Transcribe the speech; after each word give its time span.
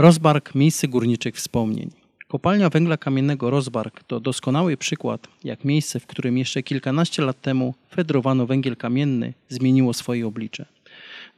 Rozbark 0.00 0.54
miejsce 0.54 0.88
górniczych 0.88 1.34
wspomnień. 1.34 1.90
Kopalnia 2.28 2.70
węgla 2.70 2.96
kamiennego 2.96 3.50
Rozbark 3.50 4.04
to 4.04 4.20
doskonały 4.20 4.76
przykład, 4.76 5.28
jak 5.44 5.64
miejsce, 5.64 6.00
w 6.00 6.06
którym 6.06 6.38
jeszcze 6.38 6.62
kilkanaście 6.62 7.22
lat 7.22 7.40
temu 7.40 7.74
fedrowano 7.90 8.46
węgiel 8.46 8.76
kamienny, 8.76 9.34
zmieniło 9.48 9.94
swoje 9.94 10.26
oblicze. 10.26 10.66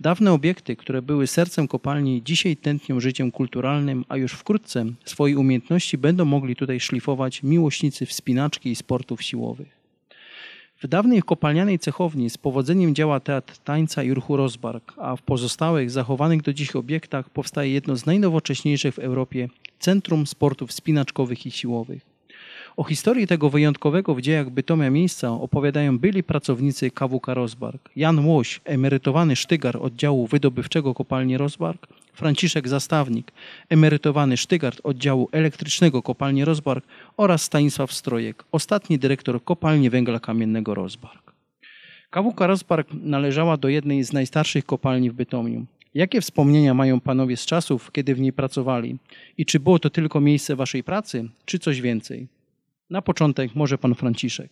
Dawne 0.01 0.33
obiekty, 0.33 0.77
które 0.77 1.03
były 1.03 1.27
sercem 1.27 1.69
kopalni, 1.69 2.23
dzisiaj 2.23 2.57
tętnią 2.57 3.01
życiem 3.01 3.31
kulturalnym, 3.31 4.05
a 4.09 4.17
już 4.17 4.33
wkrótce 4.33 4.85
swoje 5.05 5.39
umiejętności 5.39 5.99
będą 5.99 6.25
mogli 6.25 6.57
tutaj 6.57 6.81
szlifować 6.81 7.43
miłośnicy 7.43 8.07
wspinaczki 8.07 8.71
i 8.71 8.77
sportów 8.77 9.23
siłowych. 9.23 9.80
W 10.83 10.89
dawnej 10.89 11.23
kopalnianej 11.23 11.79
cechowni 11.79 12.31
z 12.31 12.39
powodzeniem 12.39 12.95
działa 12.95 13.21
teatr 13.21 13.59
tańca 13.59 14.03
i 14.03 14.15
ruchu 14.15 14.37
Rozbark, 14.37 14.95
a 14.97 15.17
w 15.17 15.23
pozostałych, 15.23 15.91
zachowanych 15.91 16.43
do 16.43 16.53
dziś 16.53 16.77
obiektach 16.77 17.31
powstaje 17.31 17.73
jedno 17.73 17.97
z 17.97 18.07
najnowocześniejszych 18.07 18.95
w 18.95 18.99
Europie 18.99 19.49
Centrum 19.79 20.27
Sportów 20.27 20.73
Spinaczkowych 20.73 21.47
i 21.47 21.51
Siłowych. 21.51 22.03
O 22.77 22.85
historii 22.85 23.27
tego 23.27 23.51
wyjątkowego 23.51 24.15
w 24.15 24.21
dziejach 24.21 24.51
Bytomia 24.51 24.91
miejsca 24.91 25.31
opowiadają 25.31 25.99
byli 25.99 26.23
pracownicy 26.23 26.91
KWK 26.91 27.35
Rozbark. 27.35 27.91
Jan 27.97 28.27
Łoś, 28.27 28.61
emerytowany 28.65 29.37
sztygar 29.37 29.77
oddziału 29.77 30.27
wydobywczego 30.27 30.95
kopalni 30.95 31.37
Rozbark, 31.37 31.87
Franciszek 32.21 32.69
Zastawnik, 32.69 33.33
emerytowany 33.69 34.37
sztygard 34.37 34.81
oddziału 34.85 35.29
elektrycznego 35.33 36.03
kopalni 36.03 36.45
Rozbark 36.45 36.85
oraz 37.17 37.43
Stanisław 37.43 37.93
Strojek, 37.93 38.45
ostatni 38.53 38.99
dyrektor 38.99 39.45
kopalni 39.45 39.91
węgla 39.91 40.21
kamiennego 40.21 40.75
Rozbark. 40.75 41.33
KWK 42.11 42.41
Rozbark 42.41 42.89
należała 42.93 43.57
do 43.57 43.69
jednej 43.69 44.05
z 44.05 44.13
najstarszych 44.13 44.67
kopalni 44.67 45.11
w 45.11 45.15
Bytomiu. 45.15 45.67
Jakie 45.95 46.21
wspomnienia 46.21 46.75
mają 46.75 47.01
panowie 47.01 47.37
z 47.37 47.47
czasów, 47.47 47.93
kiedy 47.93 48.15
w 48.15 48.21
niej 48.21 48.33
pracowali? 48.33 48.99
I 49.39 49.47
czy 49.47 49.61
było 49.61 49.79
to 49.79 49.91
tylko 49.91 50.21
miejsce 50.21 50.57
waszej 50.57 50.85
pracy, 50.85 51.29
czy 51.45 51.59
coś 51.59 51.81
więcej? 51.81 52.29
Na 52.91 53.03
początek 53.03 53.55
może 53.55 53.79
pan 53.79 53.95
Franciszek. 53.95 54.51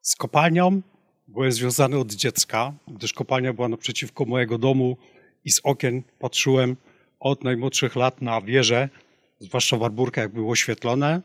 Z 0.00 0.16
kopalnią 0.16 0.82
byłem 1.28 1.52
związany 1.52 1.98
od 1.98 2.12
dziecka, 2.12 2.72
gdyż 2.88 3.12
kopalnia 3.12 3.52
była 3.52 3.68
naprzeciwko 3.68 4.24
mojego 4.24 4.58
domu 4.58 4.96
i 5.44 5.50
z 5.50 5.60
okien 5.64 6.02
patrzyłem 6.18 6.76
od 7.20 7.44
najmłodszych 7.44 7.96
lat 7.96 8.22
na 8.22 8.40
wieżę, 8.40 8.88
zwłaszcza 9.38 9.76
Warburka, 9.76 10.20
jak 10.20 10.32
było 10.32 10.52
oświetlone. 10.52 11.22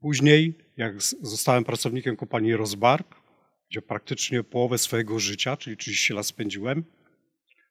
Później, 0.00 0.54
jak 0.76 1.02
zostałem 1.02 1.64
pracownikiem 1.64 2.16
kopalni 2.16 2.56
Rozbark, 2.56 3.16
gdzie 3.70 3.82
praktycznie 3.82 4.44
połowę 4.44 4.78
swojego 4.78 5.18
życia, 5.18 5.56
czyli 5.56 5.76
30 5.76 6.12
lat 6.12 6.26
spędziłem, 6.26 6.84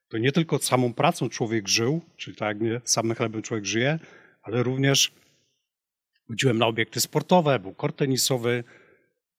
to 0.09 0.17
nie 0.17 0.31
tylko 0.31 0.59
samą 0.59 0.93
pracą 0.93 1.29
człowiek 1.29 1.67
żył, 1.67 2.01
czyli 2.17 2.37
tak 2.37 2.47
jak 2.47 2.61
nie 2.61 2.81
samym 2.83 3.15
chlebem 3.15 3.41
człowiek 3.41 3.65
żyje, 3.65 3.99
ale 4.41 4.63
również 4.63 5.11
chodziłem 6.27 6.57
na 6.57 6.67
obiekty 6.67 7.01
sportowe, 7.01 7.59
był 7.59 7.73
kort 7.73 7.97
tenisowy, 7.97 8.63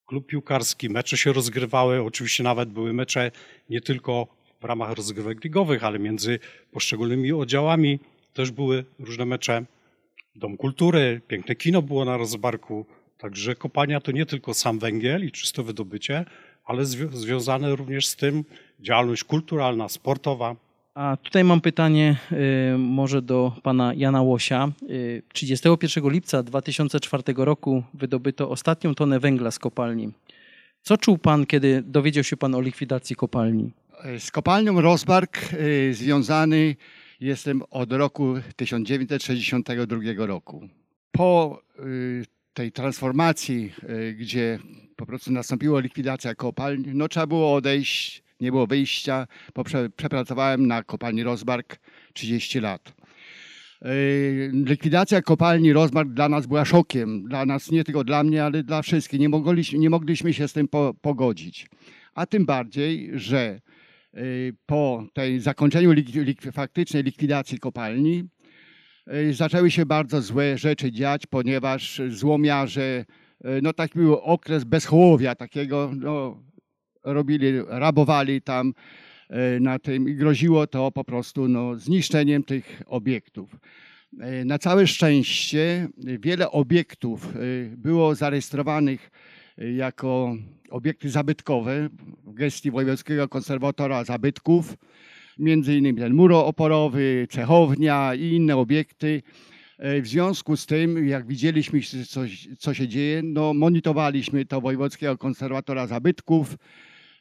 klub 0.06 0.26
piłkarski, 0.26 0.90
mecze 0.90 1.16
się 1.16 1.32
rozgrywały, 1.32 2.02
oczywiście 2.02 2.42
nawet 2.42 2.68
były 2.68 2.92
mecze 2.92 3.30
nie 3.70 3.80
tylko 3.80 4.37
w 4.60 4.64
ramach 4.64 4.92
rozgrywek 4.92 5.44
ligowych, 5.44 5.84
ale 5.84 5.98
między 5.98 6.38
poszczególnymi 6.72 7.32
oddziałami 7.32 7.98
też 8.34 8.50
były 8.50 8.84
różne 8.98 9.24
mecze. 9.26 9.64
Dom 10.36 10.56
Kultury, 10.56 11.20
piękne 11.28 11.54
kino 11.54 11.82
było 11.82 12.04
na 12.04 12.16
Rozbarku, 12.16 12.86
także 13.18 13.54
kopalnia 13.54 14.00
to 14.00 14.12
nie 14.12 14.26
tylko 14.26 14.54
sam 14.54 14.78
węgiel 14.78 15.26
i 15.26 15.32
czyste 15.32 15.62
wydobycie, 15.62 16.24
ale 16.64 16.84
zwią 16.84 17.08
związane 17.08 17.76
również 17.76 18.06
z 18.06 18.16
tym 18.16 18.44
działalność 18.80 19.24
kulturalna, 19.24 19.88
sportowa. 19.88 20.56
A 20.94 21.16
tutaj 21.22 21.44
mam 21.44 21.60
pytanie 21.60 22.16
y, 22.74 22.78
może 22.78 23.22
do 23.22 23.52
pana 23.62 23.94
Jana 23.94 24.22
Łosia. 24.22 24.68
Y, 24.90 25.22
31 25.32 26.10
lipca 26.10 26.42
2004 26.42 27.22
roku 27.36 27.82
wydobyto 27.94 28.50
ostatnią 28.50 28.94
tonę 28.94 29.20
węgla 29.20 29.50
z 29.50 29.58
kopalni. 29.58 30.10
Co 30.82 30.96
czuł 30.96 31.18
pan, 31.18 31.46
kiedy 31.46 31.82
dowiedział 31.82 32.24
się 32.24 32.36
pan 32.36 32.54
o 32.54 32.60
likwidacji 32.60 33.16
kopalni? 33.16 33.70
Z 34.18 34.30
kopalnią 34.30 34.80
Rozbark 34.80 35.52
y, 35.52 35.94
związany 35.94 36.76
jestem 37.20 37.62
od 37.70 37.92
roku 37.92 38.34
1962 38.56 40.26
roku. 40.26 40.68
Po 41.12 41.62
y, 41.78 42.24
tej 42.54 42.72
transformacji, 42.72 43.72
gdzie 44.18 44.58
po 44.96 45.06
prostu 45.06 45.32
nastąpiła 45.32 45.80
likwidacja 45.80 46.34
kopalni, 46.34 46.84
no 46.94 47.08
trzeba 47.08 47.26
było 47.26 47.54
odejść, 47.54 48.22
nie 48.40 48.50
było 48.50 48.66
wyjścia. 48.66 49.26
Poprze- 49.54 49.90
Przepracowałem 49.96 50.66
na 50.66 50.82
kopalni 50.82 51.22
Rozbark 51.22 51.78
30 52.12 52.60
lat. 52.60 52.92
Likwidacja 54.52 55.22
kopalni 55.22 55.72
Rozbark 55.72 56.08
dla 56.08 56.28
nas 56.28 56.46
była 56.46 56.64
szokiem. 56.64 57.24
Dla 57.24 57.46
nas, 57.46 57.70
nie 57.70 57.84
tylko 57.84 58.04
dla 58.04 58.24
mnie, 58.24 58.44
ale 58.44 58.62
dla 58.62 58.82
wszystkich. 58.82 59.20
Nie 59.20 59.28
mogliśmy, 59.28 59.78
nie 59.78 59.90
mogliśmy 59.90 60.34
się 60.34 60.48
z 60.48 60.52
tym 60.52 60.68
po, 60.68 60.94
pogodzić. 61.02 61.66
A 62.14 62.26
tym 62.26 62.46
bardziej, 62.46 63.10
że 63.14 63.60
po 64.66 65.06
tej 65.12 65.40
zakończeniu 65.40 65.92
lik, 65.92 66.42
faktycznej 66.52 67.02
likwidacji 67.02 67.58
kopalni 67.58 68.24
y, 69.12 69.34
zaczęły 69.34 69.70
się 69.70 69.86
bardzo 69.86 70.22
złe 70.22 70.58
rzeczy 70.58 70.92
dziać, 70.92 71.26
ponieważ 71.26 72.02
złomiarze, 72.08 73.04
y, 73.44 73.62
no 73.62 73.72
taki 73.72 73.98
był 73.98 74.14
okres 74.16 74.64
bezchołowia 74.64 75.34
takiego, 75.34 75.92
no, 75.96 76.42
robili, 77.04 77.46
rabowali 77.68 78.42
tam 78.42 78.72
y, 79.30 79.60
na 79.60 79.78
tym 79.78 80.08
i 80.08 80.14
groziło 80.14 80.66
to 80.66 80.92
po 80.92 81.04
prostu 81.04 81.48
no, 81.48 81.76
zniszczeniem 81.76 82.44
tych 82.44 82.82
obiektów. 82.86 83.56
Na 84.44 84.58
całe 84.58 84.86
szczęście 84.86 85.88
wiele 85.98 86.50
obiektów 86.50 87.34
było 87.76 88.14
zarejestrowanych 88.14 89.10
jako 89.76 90.36
obiekty 90.70 91.10
zabytkowe 91.10 91.88
w 92.24 92.34
gestii 92.34 92.70
Wojewódzkiego 92.70 93.28
Konserwatora 93.28 94.04
Zabytków, 94.04 94.76
między 95.38 95.76
innymi 95.76 96.00
ten 96.00 96.14
mur 96.14 96.32
oporowy, 96.32 97.26
cechownia 97.30 98.14
i 98.14 98.28
inne 98.32 98.56
obiekty. 98.56 99.22
E, 99.78 100.02
W 100.02 100.06
związku 100.06 100.56
z 100.56 100.66
tym, 100.66 101.08
jak 101.08 101.26
widzieliśmy, 101.26 101.80
co, 102.08 102.20
co 102.58 102.74
się 102.74 102.88
dzieje, 102.88 103.22
no, 103.24 103.54
monitorowaliśmy 103.54 104.44
to 104.44 104.60
Wojewódzkiego 104.60 105.18
Konserwatora 105.18 105.86
Zabytków 105.86 106.56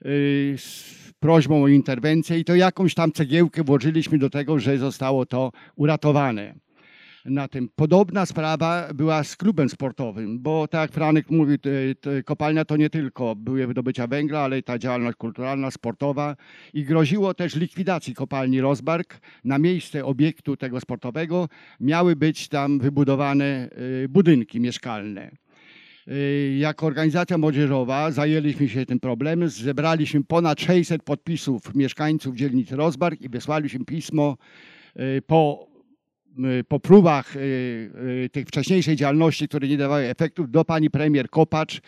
y, 0.05 0.55
z 0.57 0.97
prośbą 1.19 1.63
o 1.63 1.67
interwencję 1.67 2.39
i 2.39 2.45
to 2.45 2.55
jakąś 2.55 2.93
tam 2.93 3.11
cegiełkę 3.11 3.63
włożyliśmy 3.63 4.17
do 4.17 4.29
tego, 4.29 4.59
że 4.59 4.77
zostało 4.77 5.25
to 5.25 5.51
uratowane. 5.75 6.66
Na 7.27 7.47
tym. 7.47 7.69
Podobna 7.75 8.25
sprawa 8.25 8.93
była 8.93 9.23
z 9.23 9.35
klubem 9.35 9.69
sportowym, 9.69 10.39
bo 10.39 10.67
tak 10.67 10.81
jak 10.81 10.91
Franek 10.91 11.29
mówił, 11.29 11.57
kopalnia 12.25 12.65
to 12.65 12.77
nie 12.77 12.89
tylko 12.89 13.35
były 13.35 13.67
wydobycia 13.67 14.07
węgla, 14.07 14.39
ale 14.39 14.59
i 14.59 14.63
ta 14.63 14.79
działalność 14.79 15.17
kulturalna, 15.17 15.71
sportowa 15.71 16.35
i 16.73 16.83
groziło 16.83 17.33
też 17.33 17.55
likwidacji 17.55 18.13
kopalni 18.13 18.61
Rozbark. 18.61 19.19
Na 19.43 19.59
miejsce 19.59 20.05
obiektu 20.05 20.57
tego 20.57 20.79
sportowego 20.79 21.49
miały 21.79 22.15
być 22.15 22.47
tam 22.47 22.79
wybudowane 22.79 23.69
y, 24.03 24.09
budynki 24.09 24.59
mieszkalne. 24.59 25.31
Y, 26.07 26.55
Jako 26.59 26.85
organizacja 26.85 27.37
młodzieżowa 27.37 28.11
zajęliśmy 28.11 28.69
się 28.69 28.85
tym 28.85 28.99
problemem, 28.99 29.49
zebraliśmy 29.49 30.23
ponad 30.23 30.61
600 30.61 31.03
podpisów 31.03 31.75
mieszkańców 31.75 32.35
dzielnicy 32.35 32.75
Rozbark 32.75 33.21
i 33.21 33.29
wysłaliśmy 33.29 33.85
pismo 33.85 34.37
y, 34.99 35.21
po, 35.21 35.66
po 36.67 36.79
próbach 36.79 37.35
y, 37.35 37.39
y, 37.39 38.29
tych 38.31 38.47
wcześniejszej 38.47 38.95
działalności, 38.95 39.47
które 39.47 39.67
nie 39.67 39.77
dawały 39.77 40.03
efektów, 40.03 40.51
do 40.51 40.65
pani 40.65 40.89
premier 40.89 41.29
Kopacz, 41.29 41.81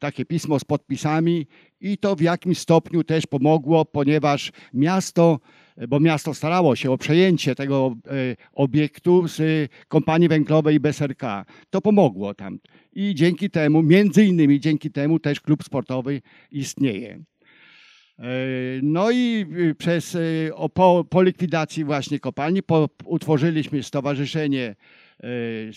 takie 0.00 0.24
pismo 0.24 0.58
z 0.58 0.64
podpisami 0.64 1.46
i 1.80 1.98
to 1.98 2.16
w 2.16 2.20
jakimś 2.20 2.58
stopniu 2.58 3.04
też 3.04 3.26
pomogło, 3.26 3.84
ponieważ 3.84 4.52
miasto, 4.74 5.40
bo 5.88 6.00
miasto 6.00 6.34
starało 6.34 6.76
się 6.76 6.90
o 6.90 6.98
przejęcie 6.98 7.54
tego 7.54 7.96
y, 8.06 8.36
obiektu 8.52 9.28
z 9.28 9.40
y, 9.40 9.68
kompanii 9.88 10.28
węglowej 10.28 10.80
BSRK. 10.80 11.22
To 11.70 11.80
pomogło 11.80 12.34
tam. 12.34 12.58
I 12.92 13.14
dzięki 13.14 13.50
temu, 13.50 13.82
między 13.82 14.24
innymi 14.24 14.60
dzięki 14.60 14.90
temu 14.90 15.18
też 15.18 15.40
klub 15.40 15.64
sportowy 15.64 16.22
istnieje. 16.50 17.24
E, 18.22 18.26
No 18.82 19.10
i 19.10 19.46
y, 19.70 19.74
przez, 19.74 20.14
y, 20.14 20.50
po, 20.74 21.04
po 21.10 21.22
likwidacji 21.22 21.84
właśnie 21.84 22.20
kopalni 22.20 22.62
po, 22.62 22.88
utworzyliśmy 23.04 23.82
stowarzyszenie 23.82 24.74
e, 25.22 25.26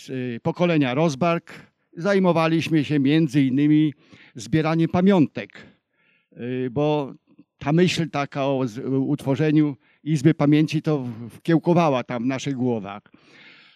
y, 0.10 0.40
pokolenia 0.44 0.94
Rozbark. 0.94 1.54
Zajmowaliśmy 1.98 2.84
się 2.84 3.00
między 3.00 3.42
innymi 3.42 3.94
zbieraniem 4.36 4.90
pamiątek, 4.90 5.66
bo 6.72 7.14
ta 7.58 7.74
myśl 7.74 8.10
taka 8.10 8.46
o 8.46 8.66
utworzeniu 9.00 9.76
Izby 10.04 10.34
Pamięci 10.34 10.82
to 10.82 11.08
wkiełkowała 11.30 12.04
tam 12.04 12.24
w 12.24 12.28
naszych 12.28 12.56
głowach. 12.56 13.02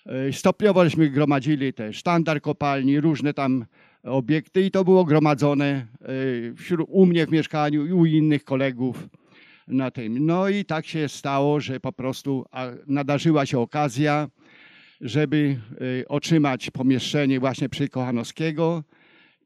E, 0.05 0.33
Stopniowo 0.33 0.83
żeśmy 0.83 1.09
gromadzili 1.09 1.73
te 1.73 1.93
sztandar 1.93 2.41
kopalni, 2.41 2.99
różne 2.99 3.33
tam 3.33 3.65
obiekty 4.03 4.61
i 4.61 4.71
to 4.71 4.83
było 4.83 5.05
gromadzone 5.05 5.65
e, 5.65 6.55
wśród, 6.55 6.87
u 6.91 7.05
mnie 7.05 7.25
w 7.25 7.31
mieszkaniu 7.31 7.85
i 7.85 7.93
u 7.93 8.05
innych 8.05 8.43
kolegów. 8.43 9.09
na 9.69 9.91
tym. 9.91 10.25
No 10.25 10.49
i 10.49 10.65
tak 10.65 10.85
się 10.85 11.09
stało, 11.09 11.59
że 11.59 11.79
po 11.79 11.91
prostu 11.91 12.45
nadarzyła 12.87 13.45
się 13.45 13.59
okazja, 13.59 14.29
żeby 15.01 15.59
y, 16.01 16.07
otrzymać 16.07 16.71
pomieszczenie 16.71 17.39
właśnie 17.39 17.69
przy 17.69 17.89
Kochanowskiego 17.89 18.83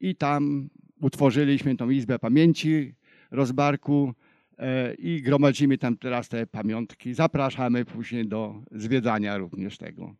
i 0.00 0.16
tam 0.16 0.68
utworzyliśmy 1.00 1.76
tą 1.76 1.90
Izbę 1.90 2.18
Pamięci 2.18 2.94
Rozbarku 3.30 4.14
e, 4.58 4.94
i 4.94 5.22
gromadzimy 5.22 5.78
tam 5.78 5.96
teraz 5.96 6.28
te 6.28 6.46
pamiątki. 6.46 7.14
Zapraszamy 7.14 7.84
później 7.84 8.28
do 8.28 8.62
zwiedzania 8.72 9.36
również 9.38 9.78
tego. 9.78 10.14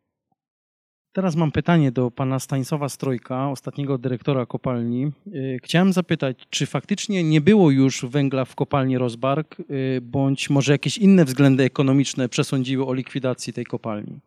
Teraz 1.15 1.35
mam 1.35 1.51
pytanie 1.51 1.91
do 1.91 2.11
pana 2.11 2.39
Stanisława 2.39 2.89
Strojka, 2.89 3.49
ostatniego 3.49 3.97
dyrektora 3.97 4.45
kopalni. 4.45 5.11
Y, 5.27 5.59
Chciałem 5.63 5.93
zapytać, 5.93 6.37
czy 6.49 6.65
faktycznie 6.65 7.23
nie 7.23 7.41
było 7.41 7.71
już 7.71 8.05
węgla 8.05 8.45
w 8.45 8.55
kopalni 8.55 8.97
Rozbark, 8.97 9.59
y, 9.59 10.01
bądź 10.01 10.49
może 10.49 10.71
jakieś 10.71 10.97
inne 10.97 11.25
względy 11.25 11.63
ekonomiczne 11.63 12.29
przesądziły 12.29 12.85
o 12.85 12.93
likwidacji 12.93 13.53
tej 13.53 13.65
kopalni? 13.65 14.19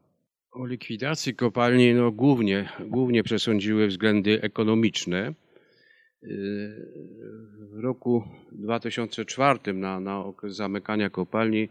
O 0.53 0.67
likwidacji 0.67 1.35
kopalni 1.35 1.95
no, 1.95 2.13
głównie, 2.13 2.69
głównie 2.87 3.23
przesądziły 3.23 3.87
względy 3.87 4.43
ekonomiczne. 4.43 5.35
Yy, 6.23 6.31
W 7.75 7.79
roku 7.81 8.25
2004 8.53 9.75
na, 9.75 10.01
na 10.01 10.25
okres 10.25 10.57
zamykania 10.57 11.11
kopalni 11.11 11.69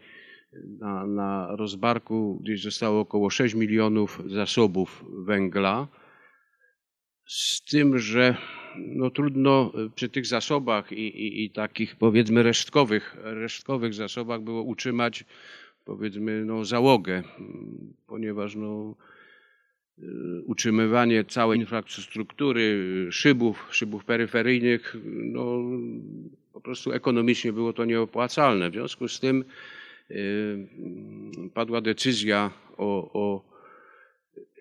na, 0.80 1.08
na 1.08 1.56
rozbarku 1.56 2.40
gdzieś 2.44 2.64
zostało 2.64 3.00
około 3.00 3.30
6 3.30 3.56
milionów 3.56 4.22
zasobów 4.26 5.06
węgla. 5.26 5.88
Z 7.28 7.62
tym, 7.66 8.00
że 8.00 8.38
no, 8.78 9.10
trudno 9.10 9.72
przy 9.96 10.10
tych 10.10 10.26
zasobach 10.26 10.92
i, 10.92 11.08
i, 11.08 11.46
i 11.46 11.52
takich 11.52 11.96
powiedzmy 11.96 12.44
resztkowych, 12.44 13.18
resztkowych 13.24 13.94
zasobach 13.94 14.42
było 14.42 14.62
utrzymać 14.62 15.26
powiedzmy 15.86 16.46
no, 16.46 16.66
załogę, 16.66 17.24
ponieważ 18.08 18.56
no, 18.56 18.96
y, 20.00 20.04
utrzymywanie 20.46 21.24
całej 21.24 21.60
infrastruktury, 21.60 22.86
szybów, 23.12 23.68
szybów 23.72 24.06
peryferyjnych, 24.06 24.96
no, 25.06 25.62
po 26.54 26.62
prostu 26.62 26.92
ekonomicznie 26.92 27.54
było 27.54 27.74
to 27.74 27.86
nieopłacalne. 27.86 28.70
W 28.70 28.74
związku 28.74 29.08
z 29.08 29.20
tym 29.20 29.44
padła 31.54 31.82
decyzja 31.82 32.52
o, 32.78 33.10
o 33.14 33.42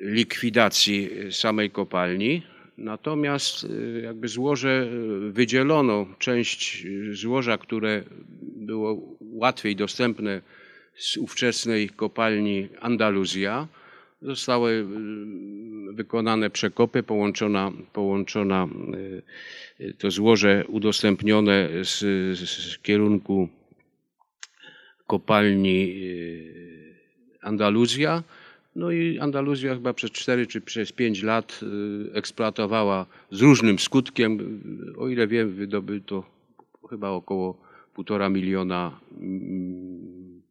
likwidacji 0.00 1.10
samej 1.31 1.70
kopalni. 1.70 2.43
Natomiast 2.78 3.64
y, 3.64 4.00
jakby 4.04 4.28
złoże 4.28 4.88
y, 5.28 5.32
wydzielono 5.32 6.06
część 6.19 6.87
złoża, 7.12 7.58
które 7.58 8.02
było 8.56 9.16
łatwiej 9.20 9.76
dostępne 9.76 10.40
z 10.96 11.16
ówczesnej 11.16 11.88
kopalni 11.88 12.69
Andaluzja. 12.81 13.69
Zostały 14.22 14.87
wykonane 15.92 16.50
przekopy, 16.50 17.02
połączona, 17.02 17.72
połączona 17.92 18.69
to 19.99 20.10
złoże 20.10 20.64
udostępnione 20.69 21.69
z, 21.82 21.99
z 22.38 22.78
kierunku 22.78 23.49
kopalni 25.06 26.03
y, 26.03 26.94
Andaluzja. 27.41 28.23
No 28.76 28.91
i 28.91 29.19
Andaluzja 29.19 29.75
chyba 29.75 29.94
przez 29.94 30.11
4 30.11 30.47
czy 30.47 30.61
przez 30.61 30.93
5 30.93 31.23
lat 31.23 31.61
y, 31.62 32.14
eksploatowała 32.14 33.06
z 33.31 33.41
różnym 33.41 33.79
skutkiem. 33.79 34.61
O 34.99 35.08
ile 35.08 35.26
wiem, 35.26 35.53
wydobyto 35.53 36.25
chyba 36.91 37.11
około 37.11 37.67
1,5 37.97 38.31
miliona 38.31 39.00
mm, 39.20 40.43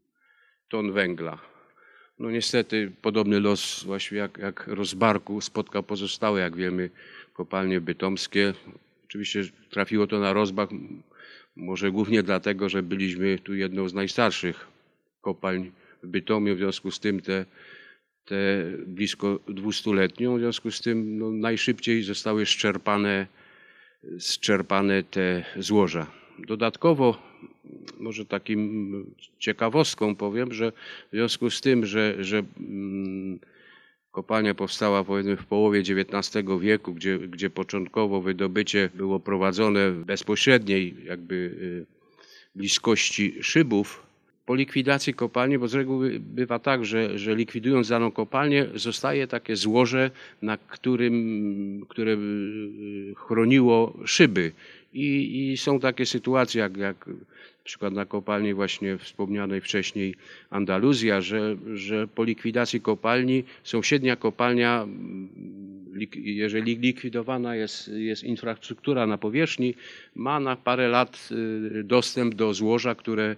ton 0.70 0.92
węgla. 0.92 1.40
No 2.20 2.32
niestety 2.32 2.92
podobny 3.02 3.40
los 3.40 3.84
właściwie 3.84 4.22
jak, 4.22 4.38
jak 4.38 4.68
rozbarku 4.68 5.42
spotkał 5.42 5.84
pozostałe, 5.84 6.42
jak 6.42 6.56
wiemy, 6.56 6.90
kopalnie 7.34 7.82
bytomskie. 7.82 8.54
Oczywiście 9.06 9.44
trafiło 9.70 10.08
to 10.08 10.20
na 10.20 10.34
rozbach, 10.34 10.70
może 11.56 11.92
głównie 11.92 12.24
dlatego, 12.24 12.70
że 12.70 12.84
byliśmy 12.84 13.40
tu 13.40 13.56
jedną 13.56 13.90
z 13.90 13.94
najstarszych 13.94 14.68
kopalń 15.22 15.72
w 16.04 16.08
Bytomiu, 16.08 16.56
w 16.56 16.58
związku 16.58 16.92
z 16.92 17.00
tym 17.00 17.22
te, 17.22 17.46
te 18.26 18.36
blisko 18.88 19.40
dwustuletnią, 19.48 20.38
w 20.38 20.40
związku 20.40 20.72
z 20.72 20.82
tym 20.82 21.18
no, 21.18 21.32
najszybciej 21.32 22.04
zostały 22.04 22.46
szczerpane, 22.46 23.28
zczerpane 24.20 25.04
te 25.04 25.46
złoża. 25.58 26.08
Dodatkowo, 26.40 27.18
może 28.00 28.26
takim 28.26 29.16
ciekawostką 29.40 30.16
powiem, 30.16 30.54
że 30.54 30.72
w 31.12 31.16
związku 31.16 31.50
z 31.50 31.62
tym, 31.62 31.86
że, 31.86 32.24
że 32.24 32.44
mm, 32.60 33.40
kopalnia 34.16 34.54
powstała 34.54 35.04
powiedzmy 35.04 35.38
w 35.38 35.46
połowie 35.46 35.80
XIX 35.80 36.46
wieku, 36.62 36.94
gdzie, 36.94 37.20
gdzie 37.20 37.50
początkowo 37.50 38.22
wydobycie 38.22 38.90
było 38.94 39.20
prowadzone 39.20 39.92
w 39.92 40.06
bezpośredniej 40.06 40.96
jakby 41.06 41.36
y, 41.36 41.86
bliskości 42.56 43.36
szybów, 43.42 44.04
po 44.46 44.56
likwidacji 44.56 45.14
kopalni, 45.14 45.58
bo 45.58 45.68
z 45.68 45.74
reguły 45.74 46.20
bywa 46.20 46.60
tak, 46.60 46.86
że, 46.86 47.20
że 47.20 47.36
likwidując 47.36 47.90
daną 47.90 48.12
kopalnię, 48.12 48.66
zostaje 48.76 49.28
takie 49.28 49.56
złoże, 49.56 50.12
na 50.42 50.58
którym, 50.58 51.86
które 51.90 52.12
y, 52.14 52.18
chroniło 53.16 53.94
szyby. 54.06 54.52
I, 54.96 55.52
I 55.52 55.58
są 55.58 55.80
takie 55.80 56.06
sytuacje, 56.06 56.62
jak, 56.62 56.78
jak 56.78 57.08
na 57.08 57.64
przykład 57.64 57.94
na 57.94 58.06
kopalni 58.06 58.54
właśnie 58.54 58.98
wspomnianej 58.98 59.62
wcześniej 59.62 60.16
Andaluzja, 60.50 61.22
że, 61.22 61.56
że 61.74 62.08
po 62.08 62.24
likwidacji 62.24 62.82
kopalni 62.82 63.44
sąsiednia 63.64 64.16
kopalnia, 64.16 64.84
mm, 64.84 65.30
jeżeli 66.16 66.76
likwidowana 66.76 67.56
jest, 67.56 67.88
jest 67.88 68.24
infrastruktura 68.24 69.08
na 69.08 69.18
powierzchni, 69.18 69.76
ma 70.16 70.40
na 70.40 70.56
parę 70.56 70.88
lat 70.88 71.30
y, 71.32 71.84
dostęp 71.84 72.36
do 72.36 72.54
złoża, 72.54 72.96
które 72.96 73.36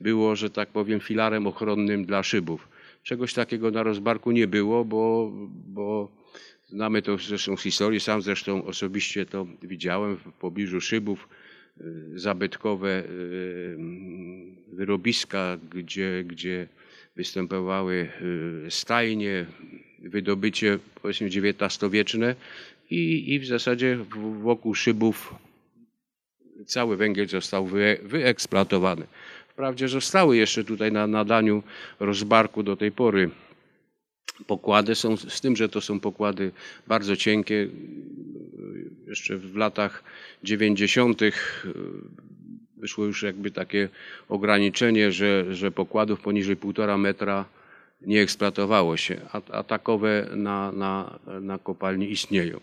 było, 0.00 0.36
że 0.36 0.50
tak 0.50 0.68
powiem, 0.68 1.00
filarem 1.00 1.46
ochronnym 1.46 2.04
dla 2.04 2.22
szybów. 2.22 2.68
Czegoś 3.02 3.34
takiego 3.34 3.70
na 3.70 3.82
rozbarku 3.82 4.30
nie 4.30 4.46
było, 4.46 4.84
bo, 4.84 5.32
bo 5.66 6.08
znamy 6.68 7.02
to 7.02 7.18
zresztą 7.18 7.56
historii, 7.56 8.00
sam 8.00 8.22
zresztą 8.22 8.64
osobiście 8.64 9.26
to 9.26 9.46
widziałem 9.62 10.16
w 10.16 10.32
pobliżu 10.32 10.80
szybów 10.80 11.28
y, 11.80 11.84
zabytkowe 12.14 13.04
y, 13.04 13.76
wyrobiska, 14.72 15.58
gdzie, 15.74 16.24
gdzie 16.24 16.68
występowały 17.16 18.08
y, 18.66 18.70
stajnie, 18.70 19.46
wydobycie 19.98 20.78
powiedzmy 21.02 21.26
XIX-wieczne 21.26 22.34
i, 22.90 23.34
i 23.34 23.40
w 23.40 23.46
zasadzie 23.46 23.98
wokół 24.42 24.74
szybów 24.74 25.34
cały 26.66 26.96
węgiel 26.96 27.28
został 27.28 27.66
wy, 27.66 27.98
wyeksploatowany. 28.02 29.06
Wprawdzie 29.48 29.88
zostały 29.88 30.36
jeszcze 30.36 30.64
tutaj 30.64 30.92
na 30.92 31.06
nadaniu 31.06 31.62
rozbarku 32.00 32.62
do 32.62 32.76
tej 32.76 32.92
pory 32.92 33.30
pokłady, 34.46 34.94
są 34.94 35.16
z 35.16 35.40
tym, 35.40 35.56
że 35.56 35.68
to 35.68 35.80
są 35.80 36.00
pokłady 36.00 36.52
bardzo 36.86 37.16
cienkie. 37.16 37.68
Jeszcze 39.06 39.36
w 39.36 39.56
latach 39.56 40.04
90. 40.44 41.20
wyszło 42.76 43.04
już 43.04 43.22
jakby 43.22 43.50
takie 43.50 43.88
ograniczenie, 44.28 45.12
że, 45.12 45.54
że 45.54 45.70
pokładów 45.70 46.20
poniżej 46.20 46.56
1,5 46.56 46.98
metra 46.98 47.44
nie 48.00 48.22
eksploatowało 48.22 48.96
się, 48.96 49.20
a, 49.32 49.40
a 49.52 49.62
takowe 49.62 50.28
na, 50.36 50.72
na, 50.72 51.18
na 51.40 51.58
kopalni 51.58 52.10
istnieją. 52.10 52.60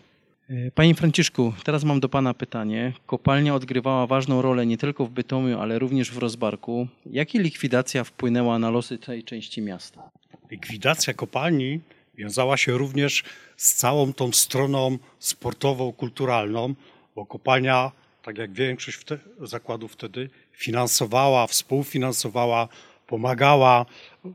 Y, 0.50 0.72
Panie 0.74 0.94
Franciszku, 0.94 1.52
teraz 1.64 1.84
mam 1.84 2.00
do 2.00 2.08
Pana 2.08 2.34
pytanie. 2.34 2.92
Kopalnia 3.06 3.54
odgrywała 3.54 4.06
ważną 4.06 4.42
rolę 4.42 4.66
nie 4.66 4.78
tylko 4.78 5.04
w 5.06 5.10
Bytomiu, 5.10 5.60
ale 5.60 5.78
również 5.78 6.10
w 6.10 6.18
Rozbarku. 6.18 6.88
Jak 7.06 7.34
likwidacja 7.34 8.04
wpłynęła 8.04 8.58
na 8.58 8.70
losy 8.70 8.98
tej 8.98 9.24
części 9.24 9.62
miasta? 9.62 10.10
Likwidacja 10.50 11.14
kopalni 11.14 11.80
wiązała 12.14 12.56
się 12.56 12.78
również 12.78 13.24
z 13.56 13.74
całą 13.74 14.12
tą 14.12 14.32
stroną 14.32 14.98
sportową, 15.18 15.92
kulturalną, 15.92 16.74
bo 17.14 17.26
kopalnia, 17.26 17.92
tak 18.22 18.38
jak 18.38 18.52
większość 18.52 18.98
zakładów 19.40 19.92
wtedy, 19.92 20.30
finansowała, 20.52 21.46
współfinansowała, 21.46 22.68
pomagała 23.06 23.86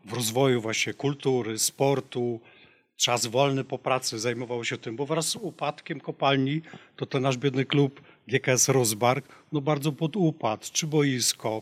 w 0.05 0.13
rozwoju 0.13 0.61
właśnie 0.61 0.93
kultury, 0.93 1.59
sportu. 1.59 2.39
Czas 2.95 3.25
wolny 3.25 3.63
po 3.63 3.77
pracy 3.77 4.19
zajmował 4.19 4.65
się 4.65 4.77
tym, 4.77 4.95
bo 4.95 5.05
wraz 5.05 5.27
z 5.27 5.35
upadkiem 5.35 5.99
kopalni 5.99 6.61
to 6.95 7.05
ten 7.05 7.23
nasz 7.23 7.37
biedny 7.37 7.65
klub 7.65 8.01
GKS 8.27 8.69
Rozbark 8.69 9.25
no 9.51 9.61
bardzo 9.61 9.91
podupadł, 9.91 10.65
czy 10.71 10.87
boisko, 10.87 11.61